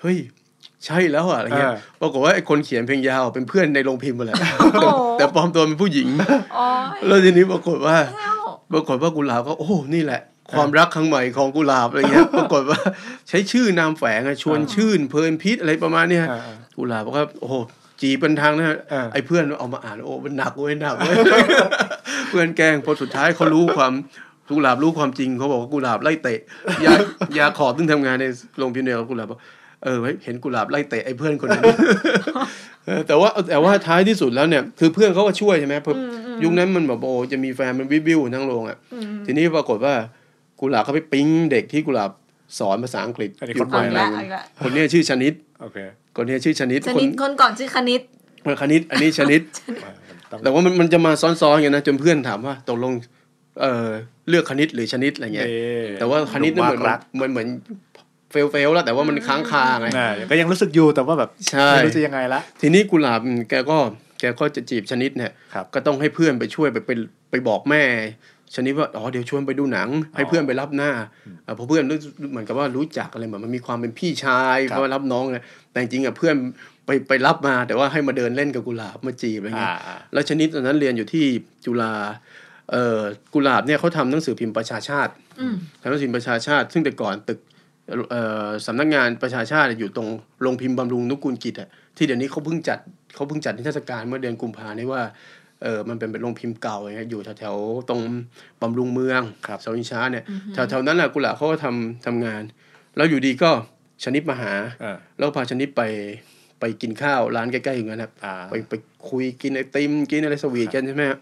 [0.00, 0.18] เฮ้ย
[0.84, 4.36] ใช่แล้วอะอะไรเงี้ยเออปรากฏว่าไอ้คนเขียนเพลงยาวเป็นเพื่อนในโรงพิมพ์มาแหละ
[4.72, 6.08] แต่แต่ปลอมตัวเป็นผู้หญิง
[6.54, 6.64] โอ้
[6.96, 8.38] ยแล้วทีนี้ปรากฏว่าแล้ว
[8.72, 10.20] ปรากฏว่ากุหลาบก็โอ้นี่แหละ
[10.56, 12.80] ความรักครั้งใหม่ของกุหลาบอะไรเงี้ยปรากฏว่า
[13.28, 17.54] ใช้ชื่อนามแฝงอะชวนชื่นเพลินพิษอะไรประมาณเนี้ยอ่าอ่ากุหลาบบอกว่าโอ้โห
[18.00, 21.14] จีบเป็นทางนะเออไอ้เพื่อนเอามาอ่านโอ้มันหนักเว้ยหนักเว้ย
[22.28, 23.92] เพื่อนแกล้งพอสุดท้ายเขารู้ความ
[24.50, 26.38] กุหลาบรู้ความจริงเขาบอกว่ากุหลาบไล่เตะ
[26.84, 26.92] ยา
[27.38, 28.24] ยาขอบซึ่งทำงานใน
[28.58, 29.40] โรงพิมพ์เนี่ยกุหลาบบอก
[29.84, 31.64] เออเฮ้ยเห็นกุหลาบไล่เตะไอ้เพื่อนคนนั้น
[32.86, 35.96] เออแต่ว่าแต่ว่าท้ายที่สุดแล้วเนี่ย คือเพื่อนเขาก็ช่วยใช่ไหมเพราะ
[36.44, 38.78] ยุคนั้นมันแบบโอ้จะมีแฟนมันวิบวิวทั้งโรงอะ
[39.26, 39.94] ทีนี้ปรากฏว่า
[40.60, 42.10] กุหลาบเขาไปปิ๊งเด็กที่กุหลาบ
[42.58, 45.32] สอนภาษาอังกฤษอันนี้อยู่คนคใหม่นหเอานึ่อีงกละเอาอีกละคนเนี้ยชื่อชนิด
[45.62, 45.78] โอเค
[46.16, 48.00] คนเนี้ยชื่อชนิดชคนนิดคนก่อนชื่อคณิต
[48.44, 49.40] คนคณิตอันนี้ชนิด
[50.30, 52.92] ต้องแต่ว่ามันมันจะมาซ้อนๆกันนะจนเพื่อนถามว่าตกลง
[53.60, 53.88] เออ
[54.28, 57.48] เลือกคณิตหรือชนิดอะไรเงี้ยเอ๊ะแต่ว่าคณิตนั่นเหมือนดูมากรักเหมือนเหมือน
[58.30, 63.76] เฟลเฟลแล้วแต่ว่ามันค้างคาไงอ่าก็ยังรู้สึกอยู่แต่ว่าแบบใช่ไม่รู้จะยังไงละทีนี้กุหลาบแกก็
[64.20, 66.90] แกก็จะจีบชนิดเนี่ยครับก็ต้องให้เพื่อนไปช่วยไปไป
[67.30, 67.82] ไปบอกแม่
[68.54, 70.90] ชนิดว่าอ๋อเดี๋ยวชวนไปดูหนัง ให้เพื่อนไปรับหน้า
[71.46, 71.98] อ่าเพราะเพื่อนรู้
[72.30, 75.38] เหมือนกับว่ารู้จักอะไรแบบมันมีความเป็นพี่ชายครับเพราะว่ารับน้องไง
[75.70, 76.34] แต่จริงๆอะเพื่อน
[76.86, 81.24] ไปไปรับมาแต่ว่าให้มาเดินเล่นกับกุหลาบมาจีบอะไรเงี้ยอ่าแล้วชนิดตอนนั้นเรียนอยู่ที่
[81.64, 81.92] จุฬา
[82.70, 83.00] เอ่อ
[83.34, 87.38] กุหลาบเนี่ยเขาทำหนังสือพิมพ์ประชาชาติอืมทำหนังสือพิมพ์ประชาชาติ ซึ่งแต่ก่อนตึก
[88.10, 90.08] เอ่อสำนักงานประชาชาติอยู่ตรง
[90.42, 92.78] โรงพิมพ์บำรุงนุกูลกิจอะที่เดี๋ยวนี้เขาเพิ่งจัด
[93.14, 95.02] เขาเพิ่งจัดนิทรรศการเมื่อเดือนกุมภาเนี่ยว่า
[95.62, 98.00] เออมันเป็นเป็นโรงพิมพ์เก่าอย่างเงี้ยอยู่แถวๆตรง
[98.62, 102.42] บำรุงเมืองครับเสาอินช้าเนี่ยแถวๆนั้นแหละกุหลาบเขาก็ทำทำงาน
[102.96, 103.50] แล้วอยู่ดีก็
[104.04, 104.52] ชนิดมาหา
[104.82, 105.82] อ่าแล้วพาชนิดไป
[106.60, 108.74] ไปกินข้าวร้านใกล้ๆอย่างนั้นครับอ่าไปไป
[109.10, 111.18] คุยกินไอติมกินอะไรสวีทกันใช่ไหมฮะ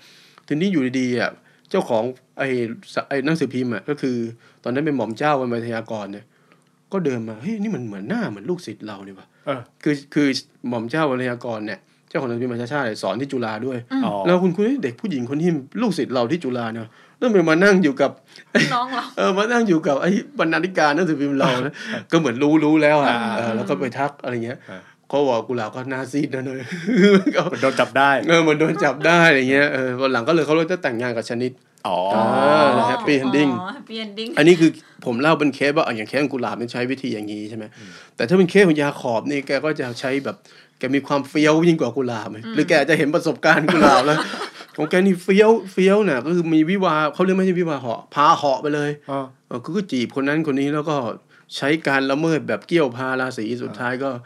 [0.46, 1.30] ทีนี้อยู่ดีๆอะ
[1.70, 2.02] เจ้าของ
[2.38, 2.48] ไอ้
[2.94, 4.16] สไอ้หนังสือพิมพ์อะก็คือ
[4.64, 6.24] ตอนนั้นเป็นหม่อมเจ้าวันมัธยากรเนี่ย
[6.92, 10.28] ก็เดินมาเฮ้ยนี่มันเหมือนหน้าเหมือนลูกศิษย์เราเนี่ยว่ะเออคือคือ
[10.68, 11.78] หม่อมเจ้าวันมัธยากรเนี่ย
[12.08, 15.50] เจ้าของหนังสือพิมพ์ประชาชาติเนี่ยสอนที่จุฬาด้วยอ๋อแล้วคุณคุณเด็กผู้หญิงคนที่
[15.82, 18.10] ลูกศิษย์เราที่จุฬาเนี่ยแล้วแล้วมันมานั่งอยู่กับ
[18.74, 21.74] น้องเราเออมานั่งอยู่กับไอ้บรรณาธิการหนังสือพิมพ์เรานะ
[22.10, 24.80] ก็เหมือนรู้รู้แล้วอะอ่าเออแล้วก็ไปทักอะไรเงี้ยอ่า
[25.14, 26.62] เขาบอกกุหลาบก็หน้าซีดนะเนย
[27.52, 31.50] มันโดนจับได้เออเหมือนโดนจับได้อะไรเงี้ยเออวันหลังก็เลยเขาเลยจะแต่งงานกับชนิด
[31.88, 31.98] อ๋อ
[32.76, 34.70] อ happy ending อ๋อ happy ending อันนี้คือ
[35.04, 37.64] ผมเล่าเป็นเคสว่าอะอย่างเคสของกุหลาบมันใช้วิธีอย่างนี้ใช่ไหม
[38.16, 40.36] แต่ถ้าเป็นเคสของยาขอบนี่แกก็จะใช้แบบ
[40.78, 44.18] แกมีความเฟี้ยวยิ่งกว่ากุหลาบไหมหรือแกจะเห็นประสบการณ์กุหลาบแล้ว
[44.76, 50.96] ของแกนี่เฟี้ยวเฟี้ยวน่ะก็คือมีวิวาเขาเรียกไม่ใช่วิวาเหาะพาเหาะไปเลยอ๋อเออก็จีบคนนั้นคนนี้แล้วก็
[51.56, 54.20] ใช้การละเมิดแบบเกี่ยวพาราศีสุดท้ายก็เอ่อ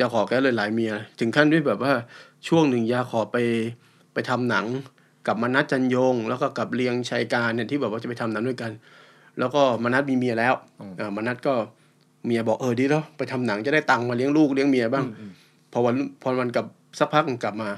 [0.00, 1.92] ยาขอบแกเลยหลายเมีย ถึงขั้นด้วยแบบว่า
[2.48, 3.36] ช่วงหนึ่งยาขอบไป
[4.14, 4.66] ไปทำหนัง
[5.26, 8.72] กับมนัสจันยง แล้วก็กับเลียงชัยการเนี่ยที่แบบว่าจะไปทำหนังด้วยกัน
[9.38, 10.54] แล้วก็มนัสมีเมียแล้ว
[10.96, 11.54] เออมนัสก็
[12.26, 15.04] เมียบอกเออดีแล้วไปทำหนังจะได้ตังค์มาเลี้ยงลูกเลี้ยงเมียบ้าง
[15.72, 16.66] พอวันพอวันกลับ
[16.98, 17.70] สักพักหนึ่งกลับมา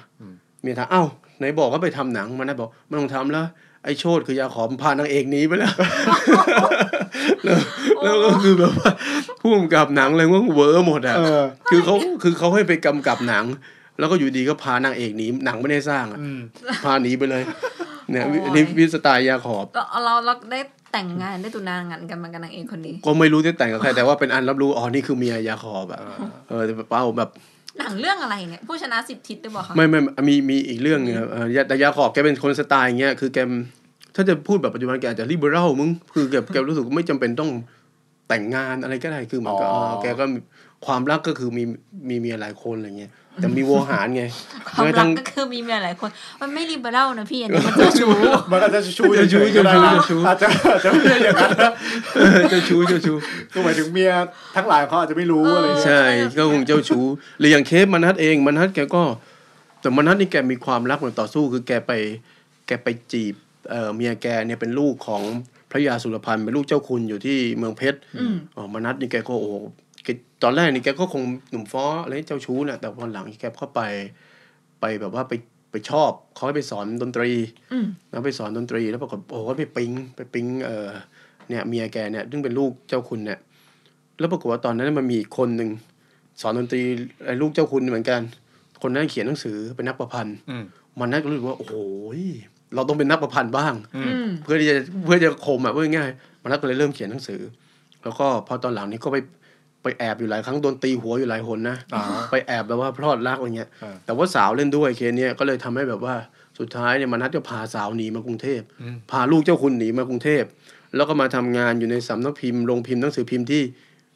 [0.63, 1.05] เมียถามเอ้า
[1.39, 3.47] ไหนบอกว่าไปทำหนังมนัสบอกไม่ต้องทำแล้ว
[3.85, 5.73] ไอ้โชดคือยาขอมพานางเอกหนีไปแล้ว
[7.45, 7.59] แล้ว
[8.03, 8.91] แล้วก็คือแบบว่า
[9.41, 13.45] ผู้กำกับหนังเลยว่าเวอร์หมดอะเออคือเขาคือเขาให้ไปกำกับหนัง
[13.99, 16.41] แล้วก็อยู่ดีก็พานางเอกหนีหนังไม่ได้สร้างอะอืม
[16.85, 17.43] พาหนีไปเลย
[18.11, 20.61] เนี่ยโอ้ยอันนี่วิสไตล์ยาขอบก็เราเราได้
[20.93, 26.01] แต่งงานได้ตุนางานกันมากันนางเอกคนนี้ ก็ไม่รู้จะแต่งกับใครแต่ว่าเป็นอันรับรู้อ๋อนี่คือเมียยาขอบอะ
[26.49, 27.31] เออแต่เป้าแบบ
[27.79, 33.39] หนังเรื่องอะไรเนี่ยผู้ชนะสิบทิศได้บอกคะไม่ไม่มีมีอีกเรื่องหนึงครับเอ่อยาแต่ยาขอบแกเป็นคนสไตล์อย่างเงี้ยคือแก
[34.21, 37.51] ถ้าจะพูดแบบปัจจุบันแกอาจจะริเบอรัลมึงคือแกแกรู้สึกว่าไม่จำเป็นต้อง
[38.29, 40.39] แต่งงานอะไรก็ได้คือเหมือนกับอ๋อเออแกก็มี
[40.87, 41.65] ความรักก็คือมี
[42.09, 44.25] มีเมียหลายคนอะไรเงี้ยแต่มีโวหารไง
[44.69, 46.11] ความแม้รัทั้กงก็คือมีเมียหลายคน
[46.41, 48.11] มันไม่ริเบอรัลนะพี่อันนี้มันเจ้าชู้
[48.51, 51.71] มันอาจจะชูเจ้าชู้ฉยๆก็ได้นะเจ้าชู้อาจจะอาจจะไม่ใช่อย่างนั้นนะ
[52.15, 53.17] เออเจ้าชู้เจ้าชู้
[53.53, 54.13] คือหมายถึงเมีย
[54.57, 56.03] ทั้งหลายเขาอาจจะไม่รู้อะไรเงี้ยใช่
[56.39, 57.05] ก็คงเจ้าชู้
[57.39, 59.03] หรืออย่างเคสมนัทเองมนัทแกก็
[59.81, 61.93] แต่มนัทนี่แกมีความรักเหมือนต่อสู้คือแกไป
[62.67, 63.35] แกไปจีบ
[63.71, 65.23] เอ่อเมียแกเนี่ยเป็นลูกของ
[65.71, 69.57] พระยาสุรพันธ์เป็นลูกเจ้าคุณอยู่ที่เมืองเพชรอืมอ๋อมนัทนี่แกก็โอ้โห
[70.05, 70.09] แก
[70.43, 73.81] ตอนแรกนี่แกก็คงหนุ่มฟ้ออะไรเจ้าชู้น่ะแต่วันหลังแกก็ไป
[74.81, 75.33] ไปแบบว่าไป
[75.71, 77.31] ไปชอบเขาให้ไปสอนดนตรี
[77.73, 80.89] อืมแล้วไปสอนดนตรี แล้วปรากฏโอ้โหไปปิ๊งไปปิ๊งเออ
[81.49, 83.39] เนี่ยเมียแกเนี่ยซึ่งเป็นลูกเจ้าคุณเนี่ย
[84.19, 85.71] แล้วปรากฏว่าตอนนั้นมันมีอีกคนหนึ่ง
[86.41, 86.81] สอนดนตรี
[87.25, 88.21] ไอ้ลูกเจ้าคุณเหมือนกัน
[88.83, 90.65] คนนั้นเขียนหนังสือเป็นนักประพันธ์อืม
[91.01, 91.75] มันน่าก็รู้สึกว่าโอ้โห
[92.75, 97.41] เราต้องเป็นนักประพันธ์บ้างอือืมเพื่อที่จะเพื่อจะคมอะเพื่อง่ายๆมันก็เลยเริ่มเขียนหนังสือ
[98.03, 99.17] แล้วก็พอตอนหลังนี้ก็ไป
[99.83, 106.15] ไปแอบอยู่หลายครั้งโดนตีหัวอยู่หลายหนนะอ๋อไปแอบแบบว่าพลอดรักอะไรเงี้ยอ่าแต่ว่าสาวเล่นด้วยเคสเนี้ยก็เลยทำให้แบบว่า
[106.59, 110.45] สุดท้ายเนี่ยมนัดจะพาสาวหนีมากรุงเทพอืมพาลูกเจ้าคุณหนีมากรุงเทพ
[110.97, 113.63] แล้วก็มาทำงานอยู่ในสำนักพิมพ์โรงพิมพ์หนังสือพิมพ์ที่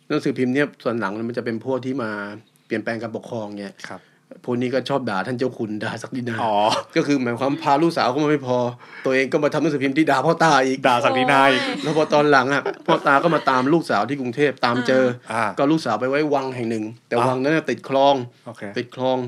[0.08, 2.10] หนังสือพิมพ์เนี่ยส่วนหลังมันจะเป็นพวกที่มา
[2.66, 4.00] เปลี่ยนแปลงการปกครองเนี่ยครับ
[4.44, 6.56] พวกนี้ก็ชอบด่าท่านเจ้าคุณด่าศักดินาอ๋อ
[6.96, 8.58] ก็คือหมายความพาลูกสาวเข้ามาไม่พอ
[9.04, 11.50] ตัวเองก็มาทำหนังสือพิมพ์ที่ด่าพ่อตาอีกด่าสักดีนาย
[11.82, 18.14] แล้วพอตอนหลังอะพ่อตาก็มาตามลูกสาวที่กรุงเทพตามเจออาก็ลูกสาวไปไว้วังแห่งหนึ่ง แต่อ่าวังนั้นนะติดคลอง
[18.46, 19.18] โอเคติดคลอง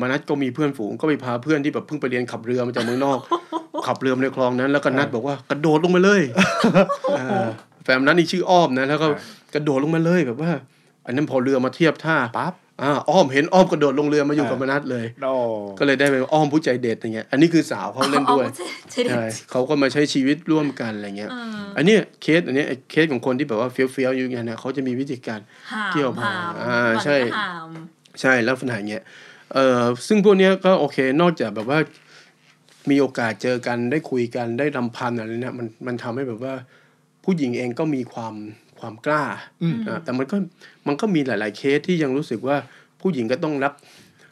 [0.00, 3.18] มานัดก็มีเพื่อนฝูงก็ไปพาเพื่อนที่แบบเพิ่งไปเรียนขับเรือมาจากเมืองนอก
[3.86, 6.20] ขับเรือมาในคลองนั้น แล้วก็นัดบอกว่ากระโดดลงมาเลย
[7.16, 7.46] เออ
[7.84, 9.06] แฟนนัดนี่ชื่ออ้อมนะแล้วก็
[9.54, 10.50] กระโดดลงมาเลยแบบว่า
[11.06, 12.52] อันนั้นพอเรือมาเทียบท่าปั๊บ
[12.82, 15.32] อ่าอ้อมเห็นอ้อมกระโดดลงเรือมาอยู่กับอ่ามมานัดเลยโอ้
[15.78, 25.40] ก็เลยได้ไปอ้อมผู้ใจเด็ดอย่างเงี้ย อันนี้คือสาวเขาเล่นด้วยอ๋อใช่ใช่ใช่เขาก็มาใช้ชีวิตร่วมกันอะไรเงี้ยเอออันเนี้ยเคสอันเนี้ยไอ้เคสของคนที่แบบว่าเฟี้ยวเฟี้ยวๆอยู่อย่างเงี้ยนะเขาจะมีวิธีการ
[25.72, 27.68] หามเกี่ยวหามอ่าใช่วันก็หาม
[28.20, 29.02] ใช่ลักษณะอย่างเงี้ย
[29.52, 31.78] เอ่อซึ่งพวกเนี้ยก็โอเคนอกจากแบบว่า
[32.90, 36.54] มีโอกาสเจอกันได้คุยกันได้รำพันอะไรเนี่ยมันมันทำให้แบบว่า
[37.24, 38.34] ผู้หญิงเองก็มีความ
[38.80, 39.24] ความกล้า
[39.86, 40.36] อ่าแต่มันก็
[40.86, 42.56] มันก็มีหลาย ๆ เคสที่ยังรู้สึกว่า
[43.00, 43.74] ผู้หญิงก็ต้องรับ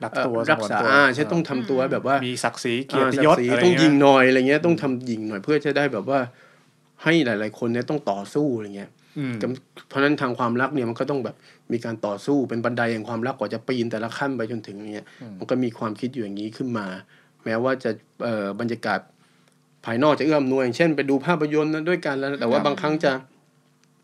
[0.04, 6.20] รักเอ่อตัวรักษาสงวนตัวอ่าใช่ต้องทำตัวแบบว่ามีศักดิ์ศรีเกียรติอ่ายศศักดิ์ศรีอะไรต้องยิงเงี้ยหน่อยอะไรเงี้ยต้องทำยิงหน่อยเพื่อจะได้แบบว่า
[7.02, 9.34] ให้หลาย ๆ คนเนี่ยต้องต่อสู้อะไรเงี้ยอืม
[9.88, 11.36] เพราะฉะนั้นทางความรักเนี่ยมันก็ต้องแบบ
[11.72, 15.06] มีการต่อสู้เป็นบันไดแห่งความรักกว่าจะปีนแต่ละขั้นไปจนถึงเนี่ย
[15.38, 16.86] มันก็มีความคิดอยู่อย่างนี้ขึ้นมา
[17.44, 17.90] แม้ว่าจะ
[18.22, 19.00] เอ่อบรรยากาศ
[19.84, 23.12] ภายนอกจะเอื้อมหน่วยอย่างเช่น ไปดูภาพยนตร์นั้นด้วยกันแล้วนะแต่ว่าบางครั้งจะ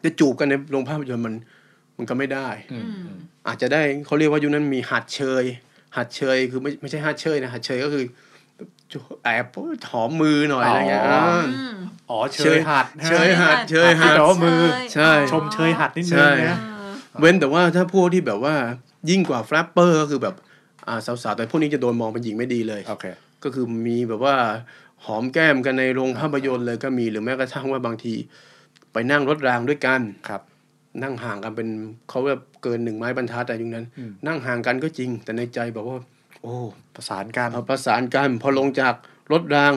[0.05, 1.35] จะจูบกันในโรงภาพยนตร์มัน
[1.97, 5.45] มันก็ไม่ได้อืมอืมอาจจะได้เขาเรียกว่ายุคนั้นมีหัดเชย
[5.97, 8.05] หัดเชยคือไม่ไม่ใช่หัดเชยนะหัดเชยก็คือ
[9.25, 9.47] แอบ
[9.91, 11.75] หอมมือหน่อยอะไรเงี้ยอ๋ออ่าอืม
[12.11, 14.61] อ๋อเชยหัดเชยหัดเชยหัดแต่ว่ามือ
[14.95, 18.55] ใช่ชมเชยหัดนิดนึใช่งนะเออเว้นแต่ว่าถ้าพวกที่แบบว่า
[19.11, 20.35] ยิ่งกว่า flapper ก็คือแบบ
[20.87, 23.07] อ่าสาวๆแต่พวกนี้จะโดนมองเป็นหญิงไม่ดีเลยโอเค
[23.45, 24.37] ก็คือมีแบบว่า
[25.05, 28.15] หอมแก้มกันในโรงภาพยนตร์เลยก็มีหรือแม้กระทั่งว่าบางที
[28.93, 30.43] ไปนั่งรถรางด้วยกันครับ
[31.03, 31.69] นั่งห่างกันเป็น
[32.09, 35.99] เขาแบบเกินหนึ่งไม้บรรทัดแต่ยุคนั้นอืมนั่งห่างกันก็จริง แต่ในใจแบบว่า
[36.43, 36.55] โอ้
[36.95, 38.95] ประสานกันเอาประสานกันพอลงจาก
[39.33, 39.75] รถราง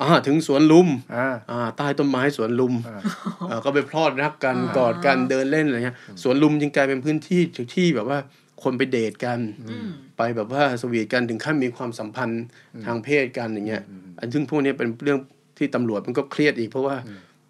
[0.00, 3.00] อ่าถึงสวนลุมอ่าอ่าใต้ต้นไม้สวนลุมอ่า
[3.48, 7.40] เอ่อก็ไปพลอดรักกันอ่ากอดกันเดินเล่นอะไรเงี้ยสวนลุมจึงกลายเป็นพื้นที่
[7.74, 8.18] ที่แบบว่า
[8.62, 9.38] คนไปเดทกัน
[9.68, 12.44] อืมไปแบบว่าสวีทกันถึงขั้นมีความสัมพันธ์
[12.86, 13.82] ทางเพศกันอย่างเงี้ย
[14.18, 15.18] อันซึ่งพวกนี้เป็นเรื่อง
[15.58, 16.96] ที่ตำรวจมันก็เครียดอีกเพราะว่า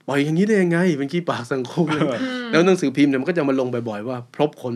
[0.07, 2.19] ปล่อยอย่างนี้ได้ยังไง เป็นขี้ปากสังคมเลย
[2.53, 4.75] แล้วหนังสือพิมพ์เนี่ยมันก็จะมาลงบ่อยๆว่า พบคน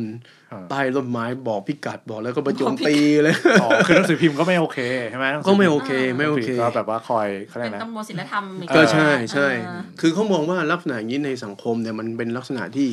[0.52, 4.78] อ่าใต้ต้นไม้บอกพิกัดบอกแล้วก็ไปโจมตีเลยอ๋อคือหนังสือพิมพ์ก็ไม่โอเค
[5.10, 12.88] ใช่ไหมหนังสืก็อพิพ์ไม่โอเคไม่โอเคก็แบบว่าคอยเขาเรียเป็กนนะตำรวจศีลธรรมอีก็ใช่ใช่อ่าคือเขามองว่าลักษณะอย่างนี้ในสังคมเนี่ยมันเป็นลักษณะที่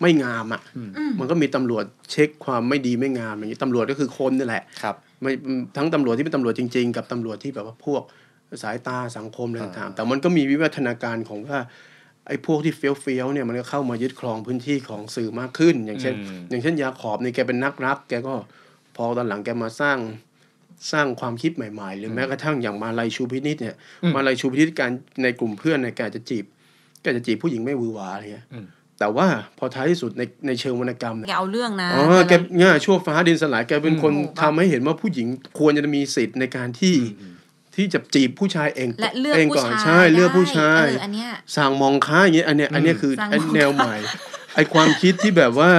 [0.00, 5.32] ไม่งามอะอืมมันก็มีตำรวจเช็คความไม่ดีไม่งามอย่างนี้ตำรวจก็คือคนนี่แหละครับไม่
[5.76, 8.02] ทั้งตำรวจที่เป็นตำรวจจริง ๆ กับตำรวจที่แบบว่าพวก
[8.62, 11.58] สายตาสังคมอะไรต่างๆแต่มันก็มีวิวัฒนาการของว่า
[12.28, 18.34] ไอ้พวกที่เฟี้ยวเฟี้ยวๆเนี่ยมันก็เข้ามายึดครองพื้นที่ของสื่อมากขึ้น อย่างเช่นอืมอย่างเช่นยาขอบนี่แกเป็นนักรัก แกก็
[18.96, 19.98] พอตอนหลังแกมาสร้าง
[20.92, 23.74] สร้างความคิดใหม่ๆ หรือแม้กระทั่งอย่างมาลายชูพินิษเนี่ย
[24.14, 24.90] มาลายชูพินิษการ
[25.22, 26.44] ในกลุ่มเพื่อนเนี่ยแกจะจีบ
[27.02, 28.66] แกจะจีบผู้หญิงไม่หวือหวาอะไรเงี้ยอืม
[28.98, 29.26] แต่ว่า
[29.58, 32.32] พอท้ายที่สุดในในเชิงวรรณกรรมเนี่ยแกเอาเรื่องนะอ๋อแก
[32.62, 35.26] ง่ายชั่วฟ้าดินสลายแกเป็นคนโอ้โหทำให้เห็นว่าผู้หญิง
[35.58, 36.94] ควรจะมีสิทธิ์ในการที่
[37.76, 43.94] ที่จะจีบผู้ชายเองและเลือกเองผู้ก่อนชายใช่เลือกผู้ชายได้เอออันเนี้ยสั่งมองค้าอย่างเงี้ยอันเนี้ยอันเนี้ยคือสั่งไอ้มองแนวใหม่
[44.54, 45.72] ไอ้ความคิดที่แบบว่า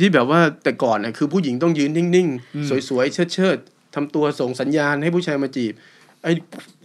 [0.00, 5.74] ที่แบบว่าแต่ก่อนน่ะคือผู้หญิงต้องยืนนิ่งๆ สวยๆ เชิดๆทำตัวส่งสัญญาณให้ผู้ชายมาจีบ
[6.24, 6.32] ไอ้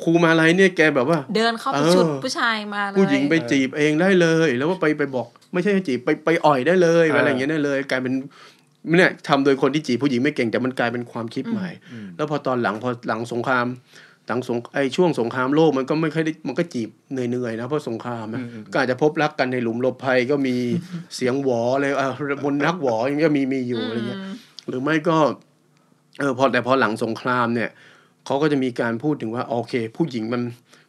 [0.04, 8.14] ครูมาลัยเนี่ยแกแบบว่า เดินเข้าไปเออชุดผู้ชายมาเลยผู้หญิงไปจีบเองได้เลย แล้วก็ไปไปบอก ไม่ใช่ให้จีบไปไปอ่อยได้เลยเออออะไรอย่างเงี้ยได้เลยกลายเป็น
[8.98, 11.70] เนี่ยทำโดยคนที่จีบผู้หญิงไม่เก่งแต่มันกลายเป็นความคิดใหม่
[12.16, 13.66] แล้วพอตอนหลังพอหลังสงคราม
[14.28, 20.56] หลังสงไอช่วงสงครามโลกมันก็ไม่ค่อยได้มันก็จีบเหนื่อยๆนะเพราะสงครามนะก็อาจจะพบรักกันในหลุมหลบภัยก็มี
[21.16, 22.12] เสียงหวอเลยเออ
[22.44, 24.20] มนต์รักหวออย่างเงี้ยมีมีอยู่อะไรเงี้ย
[24.68, 25.18] หรือไม่ก็
[26.20, 27.70] เออพอแต่พอหลังสงครามเนี่ย
[28.26, 30.42] เขาก็จะมีการพูดถึงว่าโอเค ผู้หญิงมัน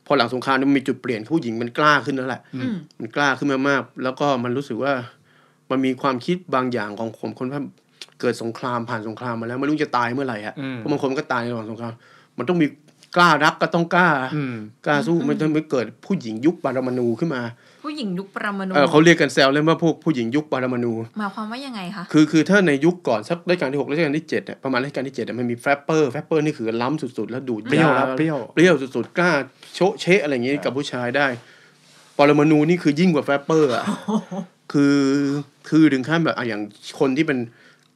[0.07, 4.93] พอหลังสงครามเนี่ยมันมีจุดเปลี่ยนผู้หญิงมันกล้าขึ้นแล้วแหละอืมมันกล้าขึ้นมามากแล้วก็มันรู้สึกว่า
[5.71, 7.63] มันมีความคิดบางอย่างของคนคนว่า
[8.21, 11.93] เกิดสงครามผ่านสงครามมาแล้วไม่รู้จะตายเมื่อไหร่อะอืมเพราะบางคนก็ตายในระหว่างสงคราม
[12.39, 12.67] มันต้องมี
[13.17, 14.57] กล้ารักก็ต้องกล้าอืม
[14.87, 17.43] กล้าสู้มันจะไม่เกิดผู้หญิงยุคปรมาณูขึ้นมา
[17.85, 29.31] ผู้หญิงยุคปรมาณูเออเขาเรียกกันแซวเล่นว่าพวกผู้หญิงยุคปรมาณูหมายความว่ายังไงคะคือคือถ้าในยุคก่อนสักรัชกาลที่หกรัชกาลที่เจ็ดเนี่ยประมาณรัชกาลที่เจ็ดเนี่ยมันมี flapper flapper นี่คือล้ำสุดๆ แล้วดูดเปรี้ยวครับเปรี้ยวเปรี้ยวสุดๆกล้า
[29.75, 31.27] โชะเชะอะไรอย่างงี้กับผู้ชายได้
[32.19, 33.85] ปรมาณูนี่คือยิ่งกว่า flapper อะ
[34.73, 34.99] คือ
[35.69, 36.63] คือถึงขั้นแบบอะอย่าง
[37.01, 37.39] คนที่เป็น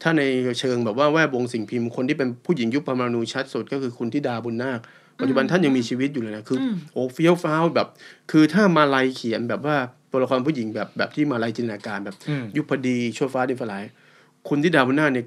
[0.03, 0.23] ถ้าใน
[0.61, 4.79] เชิงแบบว่าแวดวงสิ่งพิมพ์คนที่เป็นผู้หญิงยุคปรมาณูชัดสุดก็คือคุณธิดาบุญนาค
[5.21, 7.89] ปัจจุบันท่านยังมีชีวิตอยู่เลยนะคืออโอ้เฟี้ยวฟ้าวแบบ
[8.31, 9.77] คือถ้ามาลายเขียนแบบว่า
[10.11, 13.85] ตัวละครผู้หญิงแบบแบบที่มาลายจินตนาการแบบอืมยุคพอดีชั่วฟ้าดินสลาย
[14.49, 15.27] คุณที่ดาวนาเนี่ย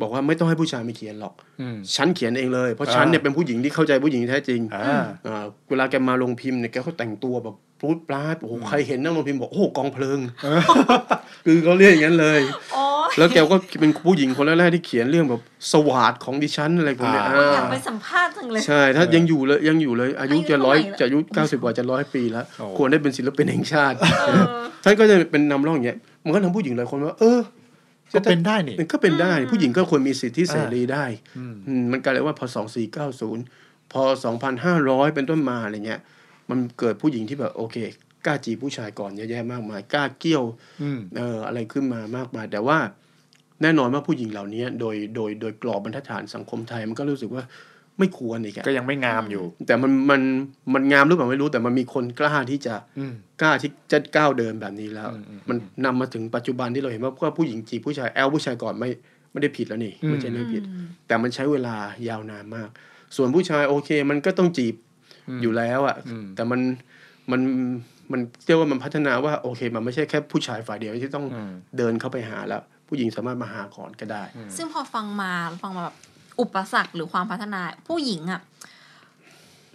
[0.00, 10.18] บอกว่าไม่ต้องให้ผู้ชายมาเขียนหรอกอืมฉันเขียนเองเลย เพราะอ่าฉันเนี่ยเป็นผู้หญิงที่เข้าใจผู้หญิงแท้จริงอ่าอ่าเวลาแกมาลงพิมพ์เนี่ยแกก็แต่งตัวแบบปรูดปราดโอ้โหใครเห็นนั่งลงพิมพ์บอกโอ้โหกองเพลิง
[11.44, 12.40] คือเขาเรียกอย่างนั้นเลย
[12.72, 12.87] โอ้ย
[13.18, 15.40] แล้วแกก็เป็นผู้หญิงคนแรกๆที่เขียนเรื่องแบบ
[15.72, 23.96] สวาดของดิฉันอะไรพวกเนี้ยอ่าอ่าอยากไปสัมภาษณ์จังเลย ใช่ ถ้ายังอยู่เลยยังอยู่เลย อายุอายุจะร้อยเท่าไหร่ละจะอายุเก้าสิบกว่าจะร้อยปีแล้วโอ้ควรได้เป็นศิลปินแห่งชาติ
[24.26, 24.42] เออ
[24.84, 27.40] ท่านก็จะเป็นนำร่องอย่างเงี้ยมันก็ทำผู้หญิงหลายคนว่า เออ
[28.14, 31.04] ก็เป็นได้นี่มันก็เป็นได้ผู้หญิงก็ควรมีสิทธิเสรีได้
[31.38, 33.44] อืมอืมมันกลายเป็นว่าพอสองสี่เก้าศูนย์
[33.92, 36.00] พอสองพันห้าร้อยเป็นต้นมาอะไรเงี้ย
[36.50, 37.76] มันเกิดผู้หญิงที่แบบโอเค
[38.26, 40.44] กล้าจีบผู้ชายก่อนเยอะแยะมากมายกล้าเกี่ยว
[40.82, 42.78] อืมเอออะไรขึ้นมามากมาย แต่ว่า
[43.62, 47.44] แน่นอนว่าผู้หญิงเหล่านี้โดยโดยโดยกรอบบรรทัดฐานสังคมไทยมันก็รู้สึกว่า
[47.98, 50.20] ไม่ควรอีกอะก็ยังไม่งามอยู่ แต่มันมัน
[50.74, 58.90] มันงามหรือเปล่าไม่รู้แต่มันมีคนกล้าที่จะอืมกล้าที่จะก้าวเดินแบบนี้แล้วอืมอืมมันนำมาถึงปัจจุบันที่เราเห็นว่าว่าผู้หญิงจีบผู้ชายแอลผู้ชายก่อนไม่
[59.32, 60.62] ไม่ได้ผิดแล้วนี่ไม่ใช่เรื่องผิด
[61.06, 61.74] แต่มันใช้เวลา
[62.08, 62.68] ยาวนานมาก
[63.16, 64.74] ส่วนผู้ชายโอเค มันก็ต้องจีบ
[65.42, 66.60] อยู่แล้วอะ่ะอืมแต่มัน
[67.30, 67.40] มัน
[68.12, 74.22] มันเรียกว่ามันพัฒนาว่าโอเค มันไม่ใช่แค่ผู้ชายฝ่ายเดียวที่ต้องอืมเดินเข้าไปหาแล้ว ผู้หญิงสามารถมาหาก่อนก็ได้
[74.56, 75.32] ซึ่งพอฟังมา
[75.62, 75.96] ฟังมาแบบ
[76.40, 78.40] อุปสรรคหรือความพัฒนาผู้หญิงอะ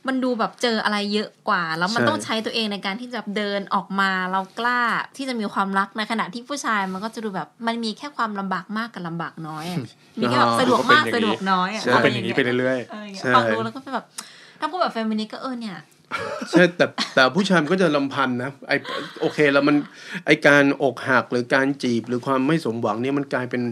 [0.07, 4.81] มันดูแบบเจออะไรเยอะกว่า แล้วมันใช่ต้องใช้ตัวเองในการที่จะเดินออกมาเรากล้า
[5.17, 9.79] ที่จะมีความรักในขณะที่ผู้ชายมันก็จะดูแบบมันมีแค่ความลำบากมากกับลำบากน้อยอะ
[10.19, 14.05] มีแค่แบบสะดวกมากก็เป็นอย่างนี้สะดวกน้อยอะก็เป็นอย่างนี้ไปเรื่อยเอออย่างเงี้ยใช่ฟังดูแล้วก็เป็นแบบ
[14.59, 15.77] ถ้าพูดแบบเฟมินิสต์ก็เออเนี่ย
[16.51, 16.85] ใช่แต่
[17.15, 18.73] แต่ผู้ชายมันก็จะลำพันธ์นะไอ
[19.21, 19.75] โอเคแล้วมัน
[20.25, 23.63] ไอการอกหักหรือการจีบหรือความไม่สมหวังเนี่ยมันกลายเป็น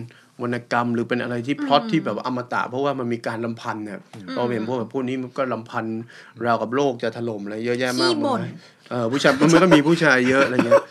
[0.42, 4.00] วรรณกรรม หรือเป็นอะไรที่พล็อตที่แบบว่าอมตะเพราะว่ามันมีการลำพันธ์เนี่ย
[4.36, 6.00] เราเห็นพวกแบบพวกนี้มันก็ลำพันธ์
[6.46, 8.52] ราวกับโลกจะถล่มอะไรเยอะแยะมากขี้บ่นมาย
[8.92, 10.84] เออผู้ชายมันก็มีผู้ชายเยอะอะไรเงี้ย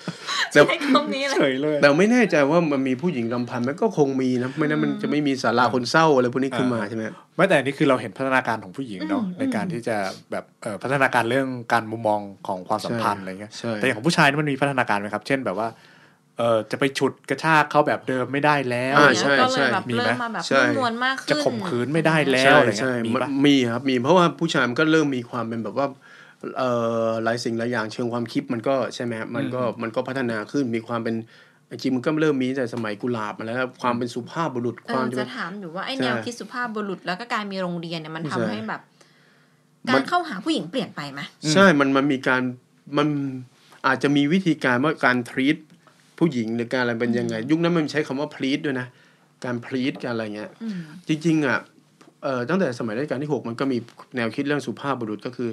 [0.53, 7.03] แต่ใช้คำนี้เลยเฉยเลยแต่ไม่แน่ใจว่ามันมีผู้หญิงลำพันธ์มันก็คงมีนะไม่นั้นมันจะไม่มีศาลาคนเศร้าอะไรพวกนี้ขึ้นมาใช่ไหม
[7.37, 9.97] ไม่แต่อันนี่คือเราเห็นพัฒนาการของผู้หญิงเนาะอืมในการที่จะ
[10.31, 15.69] แบบเอ่อพัฒนาการเรื่องการมุมมองของความสัมพันธ์อะไรเงี้ยใช่แต่อย่างของผู้ชายนี่มันมีพัฒนาการไหมครับ เช่นแบบว่า
[16.39, 25.95] เออจะไปฉุดกระชากเขาแบบเดิมไม่ได้แล้วอ่าเนี่ยใช่ก็เลใช่ยแบบมีไหมเริ่มมาแบบใช่นุ่มนวลมากขึ้นจะข่มขืนไม่ได้แล้วใช่อะไรเงี้ยใช่มีมันปะมีครับมีเพราะว่าผู้ชายมันก็เริ่มมีความเป็นแบบว่าเอ่อ
[27.25, 31.15] หลายสิ่งหลายอย่างเชิงความคิดมันก็ใช่ไหมฮะมันก็มันก็พัฒนาขึ้นมีความเป็น
[31.71, 38.83] จริงๆมันก็เริ่มมีแต่สมัยกุหลาบมาแล้วความเป็นสุภาพบุรุษเอความอจะจะถามอยู่ว่าไอใช่แนวคิดสุภาพบุรุษแล้วก็การมีโรงเรียนเนี่ยมันทำใช่ให้แบบ
[39.95, 41.21] มักานรเข้าหาผู้หญิงเปลี่ยนไปไหม
[41.53, 42.43] ใช่มันมันมีการ
[42.99, 43.09] มัน
[43.87, 45.57] อาจจะมีวิธีการว่าการทรีต
[46.19, 48.87] ผู้หญิงหรือการอะไรเป็นยังไง ยุคนั้นมันใช้คำว่าพลีดด้วยนะ
[49.45, 51.59] การพลีดการอะไรเงี้ยอืมจริง ๆอะ
[52.23, 53.79] เอ่อตั้งแต่สมัยรัชกาลที่หกมันก็มี
[54.17, 55.51] แนวคิดเรื่องสุภาพบุรุษก็คือ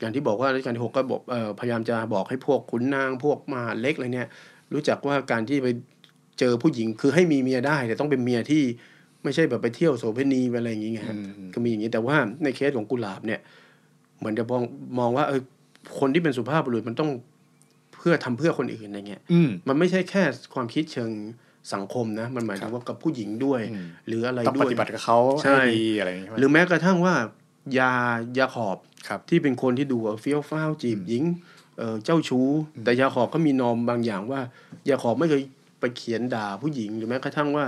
[0.00, 4.28] อย่างที่บอกว่ารัชกาลที่หกก็บอกเอ่อพยายามจะบอกให้พวกขุนนางพวกมหาดเล็กอะไรเนี่ย
[4.72, 5.68] รู้จักว่าการที่ไป
[6.38, 8.62] เจอผู้หญิงคือให้มีเมียได้ แต่ต้องเป็นเมียที่
[9.24, 13.40] ไม่ใช่แบบไปเที่ยวโสเภณีไปอะไรอย่างเงี้ยฮะอืมอืมก็มีอย่างนี้แต่ว่าในเคสของกุหลาบเนี่ย
[14.18, 14.62] เหมือนจะมอง
[14.98, 15.40] มองว่าเออ
[15.98, 17.10] คนที่เป็นสุภาพบุรุษมันต้อง
[17.94, 20.22] เพื่อทำเพื่อคนอื่นอะไรเงี้ยอืมมันไม่ใช่แค่
[20.54, 21.10] ความคิดเชิง
[21.74, 27.14] สังคมนะ มันหมายถึงว่ากับผู้หญิงด้วยอืมหรืออะไรต้องด้ปวยฏิบัติกับเขาใช่ให้ดีอะไรอย่างเงี้ยหรือแม้กระทั่งว่า
[27.78, 27.92] ยา
[28.38, 28.85] ยาขอบครับ
[29.30, 31.24] ที่เป็นคนที่ดูว่าเฟี้ยวฟ้าวจีบหญิง
[31.78, 32.48] เออเจ้าชู้
[32.84, 34.40] แต่ยาขอบก็มีนอมบางอย่างว่า
[34.88, 35.42] ยาขอบไม่เคย
[35.80, 37.66] ไปเขียนด่าผู้หญิงหรือแม้กระทั่งว่า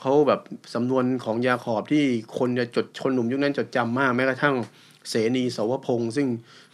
[0.00, 0.40] เขาแบบ
[0.74, 2.04] สำนวนของยาขอบที่
[2.38, 4.54] คนจะจดคนหนุ่มยุคนั้นจดจำมากแม้กระทั่ง
[5.08, 6.26] เสนีสวพงษ์ซึ่ง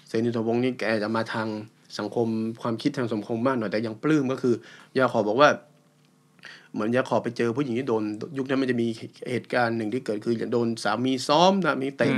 [0.08, 1.48] เสนีสวพงษ์นี่แกจะมาทาง
[1.98, 2.28] สังคม
[2.62, 4.54] ความคิดทางสังคมมากหน่อยแต่ยังปลื้มก็คือ
[4.98, 5.50] ยาขอบบอกว่า
[6.72, 8.02] เหมือนยาขอบไปเจอผู้หญิงที่โดน
[8.38, 8.86] ยุคนั้นมันจะมี
[9.30, 12.12] เหตุการณ์หนึ่งที่เกิดคือโดนสามีซ้อมสามีเตะ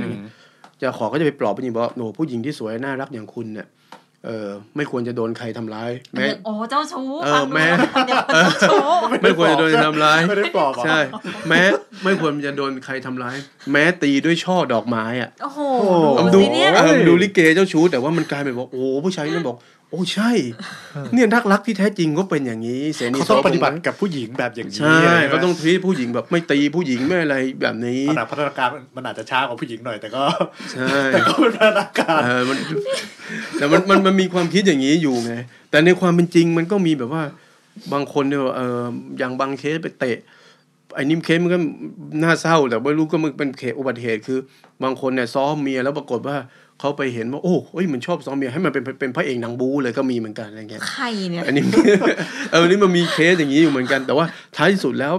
[0.77, 3.67] อะไรเงี้ยยาขอก็จะไปปลอบผู้หญิงบอกว่าโหนูผู้หญิงที่สวยน่ารักอย่างคุณเนี่ย
[4.25, 8.21] เออไม่ควรจะโดนใครทำร้ายแม้โอ้เจ้าชู้เออฟังดูแม่แล้วเป็นเจ้า
[8.69, 8.79] ชู้
[9.23, 10.99] ไม่ควรจะโดนทำร้ายไม่ได้ปลอบอะใช่
[11.49, 11.61] แม้
[12.03, 13.35] ไม่ควรจะโดนใครทำร้าย
[13.71, 15.59] แม้ตีด้วยช่อดอกไม้อะโอ้โห
[16.17, 19.57] ผมดูดูสิเนี่ยเออดูลิเกเจ้าชู้แต่ว่ามันกลายเป็นบอกโอ้ผู้ชายนี่บอก
[19.91, 20.31] โอ้ใช่
[21.13, 30.23] เนี่ยนักรักที่แท้จริงก็เป็นอย่างนี้ เสนีเขาต้องโสพงษ์ปฏิบัติกับผู้หญิงแบบอย่างนี้ใช่อะไรเขาต้องทีผู้หญิงแบบไม่ตีผู้หญิงไม่อะไรแบบนี้ขนาดพัฒนาการมันอาจจะช้ากว่าผู้หญิงหน่อยแต่ก็
[30.71, 32.57] ใช่แต่ก็เป็นพัฒนาการเออมัน
[33.57, 35.33] แต่มันมันมันมีความคิดอย่างนี้อยู่ไง
[35.71, 37.23] แต่ในความเป็นจริงมันก็มีแบบว่า
[37.93, 38.85] บางคนเนี่ยเออ
[39.17, 40.17] อย่างบางเคสไปเตะ
[40.95, 41.59] ไอ้นิ่มเคสมันก็
[42.23, 44.39] น่าเศร้าแต่ไม่รู้ก็มันเป็นเคสอุบัติเหตุคือ
[44.83, 46.37] บางคนเนี่ยซ้อมเมียแล้วปรากฏว่า
[46.79, 51.63] เขาไปเห็นว่าโอ้เอ้ยมันชอบซ้อมเมียให้มันเป็นเป็นพระเอกหนังบูเลยก็มีเหมือนกันอะไรเงี้ยใครเนี่ยอันนี้
[52.51, 54.25] เออนี่มันมีเคสอย่างนี้อยู่เหมือนกัน แต่ว่า
[54.55, 55.15] ท้ายที่สุดแล้ว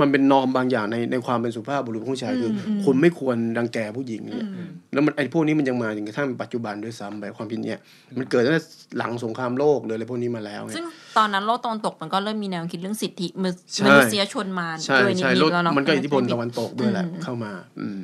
[0.00, 4.46] มันเป็นนอมบางอย่างในในความเป็นสุภาพบุรุษของผู้ชายคืออคุณไม่ควรรังแกผู้หญิงเนี่ย
[4.92, 7.80] แล้วมันไอ้พวกนี้มันยังมาถึงกระทั่งปัจจุบันด้วยซ้ำไปความคิดเนี่ย
[8.18, 8.62] มันเกิดตั้งแต่
[8.98, 10.84] หลังสงครามโลกเลยอะไรพวกนี้มาแล้วไงซึ่ง
[11.18, 18.00] ตอนนั้นโลกตะวันตกมันก็เริ่มมีแนวคิดเรื่องสิทธิมนุใช่มนุษยชนมาใช่ด้วยนิใช่ดโลกๆแล้วเนาะมันก็อิทธิพลตะวันตกด้วยแหละอืมเข้ามา อืม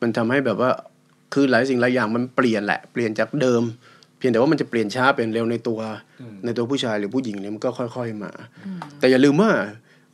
[0.00, 0.70] มันทำให้แบบว่า
[1.34, 3.62] คือหลายสิ่งหลายอย่างมันเปลี่ยนแหละเปลี่ยนจากเดิม
[4.18, 5.80] เพียงแต่ว่ามันจะเปลี่ยนช้าเปลี่ยนเร็วในตัว
[6.44, 8.30] ในตัวผู้ชายหรือผู้หญิงเนี่ยมันก็ค่อย ๆมา
[8.98, 9.50] แต่อย่าลืมว่า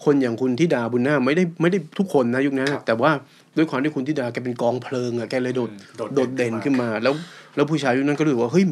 [0.05, 3.11] คนอย่างคุณทิดาบุญนาคไม่ได้ไม่ได้ทุกคนนะยุคนั้นครับแต่ว่า
[3.57, 5.75] ด้วยความที่คุณทิดาแกเป็นกองเพลิงอะแกเลยโดดอื
[6.07, 7.15] มโดดเด่นขึ้นมา แล้ว
[7.57, 8.65] แล้วผู้ชายยุคนั้นก็รู้สึกว่าเฮ้ย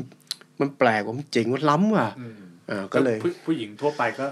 [0.60, 2.34] มันแปลกว่ามันเจ๋งมันล้ำว่ะอืม
[2.70, 4.26] อ่าก็เลยผู้ผู้หญิงทั่วไปก็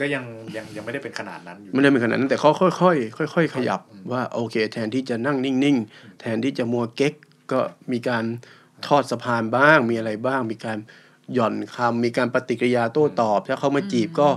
[0.00, 0.24] ก็ยัง
[0.56, 3.80] ยังยังไม่ได้เป็นขนาดนั้นอยู่ไม่ได้เป็นขนาดนั้นแต่เขาค่อยๆค่อย ๆ ขยับ
[4.12, 7.14] ว่าโอเค แทนที่จะนั่งนิ่งๆ แทนที่จะมัวเก๊ก
[7.52, 7.60] ก็
[7.92, 8.24] มีการ
[8.86, 10.78] ทอดสะพานบ้าง มีอะไรบ้าง มีการ
[11.32, 14.28] หย่อนคำมีการปฏิกิริยาโต้ตอบ ถ้าเขามาจีบก็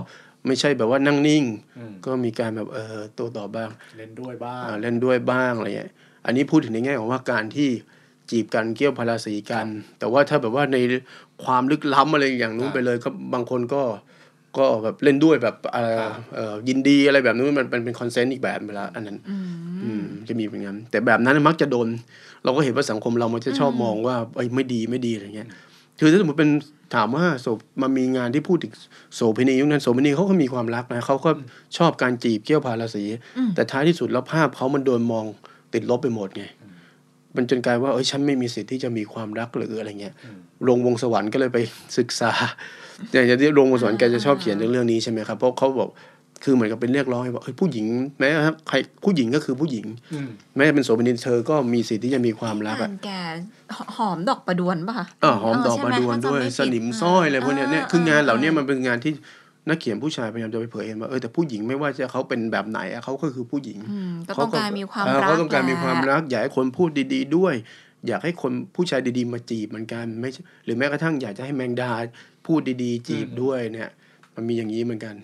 [0.46, 1.44] ไม่ใช่แบบว่านั่งนิ่ง
[1.78, 5.92] อืมก็มีการแบบเออโต้ตอบบ้าง เล่นด้วยบ้างอ่าเล่นด้วยบ้างอะไรเงี้ย
[6.26, 7.70] อันนี้พูดถึงในแง่ของว่าการที่
[8.30, 9.66] จีบกันเกี้ยวพาราสีกัน
[9.98, 10.76] แต่ว่าถ้าแบบว่าใน
[11.44, 13.82] ความลึกล้ำอะไรอย่างนู้นครับไปเลยก็บางคนก็
[14.58, 19.18] ก็แบบเล่นด้วยแบบเอ่อครับเอ่อยินดีอะไรแบบนู้นมันเป็นเป็น consent อีกแบบไปแล้วอันนั้น
[19.84, 21.88] อืมจะมีเป็นงั้น แต่แบบนั้นมักจะโดน
[22.44, 25.48] เราก็เห็นว่าสังคมเรามันจะชอบมองว่าเอ้ยไม่ดีไม่ดีอะไรเงี้ย
[25.98, 26.50] คือถ้าสมมติเป็น
[26.94, 27.46] ถามว่าโส
[27.82, 28.72] มันมีงานที่พูดถึง
[29.14, 31.30] โสเภณียุคนั้นโสเภณีเขาก็มีความรักนะเขาก็
[31.78, 33.04] ชอบการจีบเกี่ยวพาราสี
[33.54, 35.24] แต่ท้ายที่สุดแล้วภาพเขามันโดนมอง
[35.74, 36.44] ติดลบไปหมดไง
[37.36, 40.14] มันจนกลายว่าเอ้ยฉันไม่มีสิทธิ์ที่จะมีความรักหรืออะไรเงี้ย
[40.64, 41.58] โรงวงสวรรค์ก็เลยไป
[41.98, 42.32] ศึกษา
[43.12, 45.88] อย่างที่โรงวงสวรรค์แกจะชอบเขียนเรื่องเรื่องนี้ใช่ไหมครับเพราะเขาบอก
[46.44, 47.86] คือเหมือนกับเป็นเรียกร้องให้บอกเฮ้ยผู้หญิง
[48.18, 53.10] แม้กระทั่งใครผู้หญิงก็คือผู้หญิงอืมแม้จะเป็นโสเภณีเธอก็มีสิทธิ์ที่จะมีความรักอ่าอะนแก
[53.96, 59.12] หอมดอกประดวนป่ะคะอ่าหอมดอกเใช่ประไหดวนถ้าจำด้วยไผิสนิมสร้อยอะไรพวกเนี้ยเนี่ยคืองานเหล่านี้ออมันเป็นงานที่
[59.68, 67.54] นักเขียนผู้ชายพยายามจะไปเผยเห็นว่าเออแต่ผู้หญิงไม่ว่าจะเขาเป็นแบบไหนอะเขาก็คือผู้หญิงอืมก็ต้องการมีความเออรักเขาต้องการมีความแหละรักอยากให้คนพูดดีๆด้วย
[68.08, 71.92] อยากให้คนผู้ชายดีๆมาจีบเหมือนกันไม่ใช่หรือแม้กระทั่งอยากจะให้แมงดา
[72.46, 73.90] พูดดีๆ จีบด้วยเนี่ย
[74.34, 75.14] มันมีอย่างนี้เหมือนกัน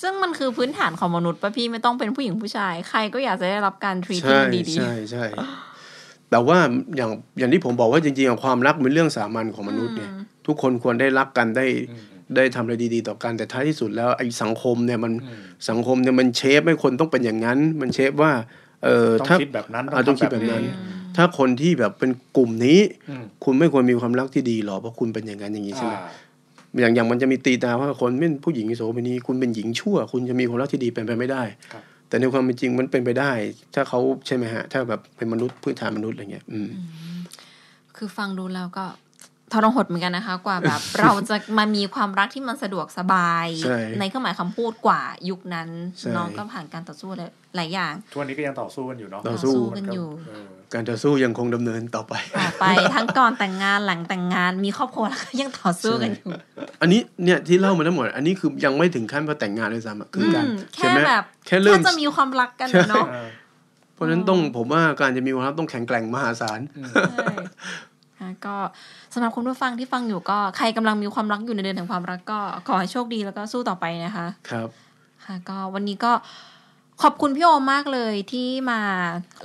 [0.00, 5.24] ซึ่งมันคือพื้นฐานของมนุษย์ป่ะพี่ไม่ต้องเป็นผู้หญิงผู้ชาย ใครก็อยากจะได้รับการทรีตใช่ดีใช่ใช่
[6.30, 6.58] แต่ว่า
[6.96, 10.10] อย่างอย่างที่ผมบอกว่าจริงๆอะความรักเป็นเรื่องสามัญของมนุษย์เนี่ย
[10.46, 11.66] ทุกคนควรได้รักกันได้
[12.36, 15.12] ได้ทำอะไรดีๆ ต่อกันแต่ท้ายที่สุดแล้วไอ้สังคมเนี่ยมัน
[15.68, 18.32] สังคมเนี่ยมันเชฟให้คนต้องเป็นอย่างนั้น มันเชฟว่า
[18.84, 20.62] เออต้องถ้าคิดแบบนั้นอ่าต้องคิดแบบนั้น
[21.16, 22.80] ถ้าคนที่แบบเป็นกลุ่มนี้
[23.10, 25.94] อืมคุณไม่ควรมีความรักที่ดีหรอกเพราะคุณเป็นอย่างนั้นอย่างนี้ใช่ไหม
[26.74, 31.42] อ่าอย่างอย่างมันจะมีตีตาว่าคนเป็นผู้หญิงโสเภณีคุณเป็นหญิงชั่ว คุณจะมีความรักที่ดีเป็นไปไม่ได้
[31.72, 33.32] ครับแต่ในความเป็นจริงมันเป็นไปได้
[33.74, 38.86] ถ้าเขาใช่ไหมฮะ ถ้าแบบเป็นมนุษย์พื้นฐานมนุษย์อะไรเงี้ยอืมๆคือฟังดูแล้วก็
[39.52, 43.78] ทรหดเหมือนกันนะคะ กว่าแบบเราจะมามีความรักที่มันสะดวกสบายใช่
[44.08, 45.68] เครื่องหมายคำพูดกว่ายุคนั้น
[45.98, 47.10] ใช่น้องก็ผ่านการต่อสู้
[47.56, 56.30] หลายอย่างทุกวันนี้ก็ยังต่อสู้กันอยู่เนาะต่อสู้กันอยู่เออการต่อสู้ยังคงดำเนินต่อไปต่อไปทั้งก่อนแต่งงานหลังแต่งงานมีครอบครัวแล้วก็ยังต่อสู้กันอยู่
[56.80, 63.28] อันนี้เนี่ยที่เล่ามาทั้งหมด อันนี้คือยังไม่ถึงขั้นว่าแต่งงานเลยซ้ำอะคือการอืมใช่แค่ไหมแบบแค่เริ่มจะมีความรักกันอะเนาะเออ
[63.94, 67.26] เพราะฉะนั้นต้องผมว่าการจะมีความรักต้องแข็งแกร่งมหาศาลใช่
[68.20, 68.56] อะก็
[69.12, 74.68] สำหรับคุณผู้ฟังที่ฟังอยู่ก็ใครกำลังมีความรักอยู่ในเดือนแห่งความรักก็ขอให้โชคดีแล้วก็สู้ต่อไปนะคะ ครับ
[75.24, 76.12] ค่ะ ก็วันนี้ก็
[77.02, 78.80] ขอบคุณพี่โอมมากเลยที่มา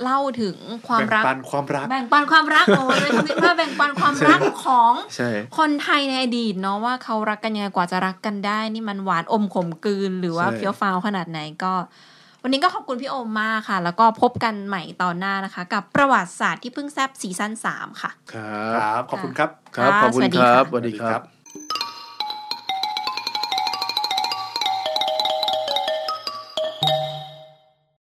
[0.02, 0.56] เล่าถึง
[0.88, 11.72] ความแบ่งรักปันความรัก แบ่งปันความรักโอ้ยทวิตว่าแบ่งปันความรักของใช่คนไทยในอดีตเนาะว่าเขารักกันยังไงกว่าจะรักกันได้ นี่มันหวานอมขมกลืน หรือว่าใช่เฟี้ยวฟ้าวขนาดไหนก็
[12.46, 21.33] วันนี้ก็ขอบคุณพี่โอมมากค่ะ แล้วก็พบกันใหม่ตอนหน้านะคะ กับประวัติศาสตร์ที่เพิ่งแซบซีซั่นสามค่ะครัคบรับ ขอบคุณครับ ครับค่ะขอบคุณสวัสดีครัค่ะบสวัสดีครับ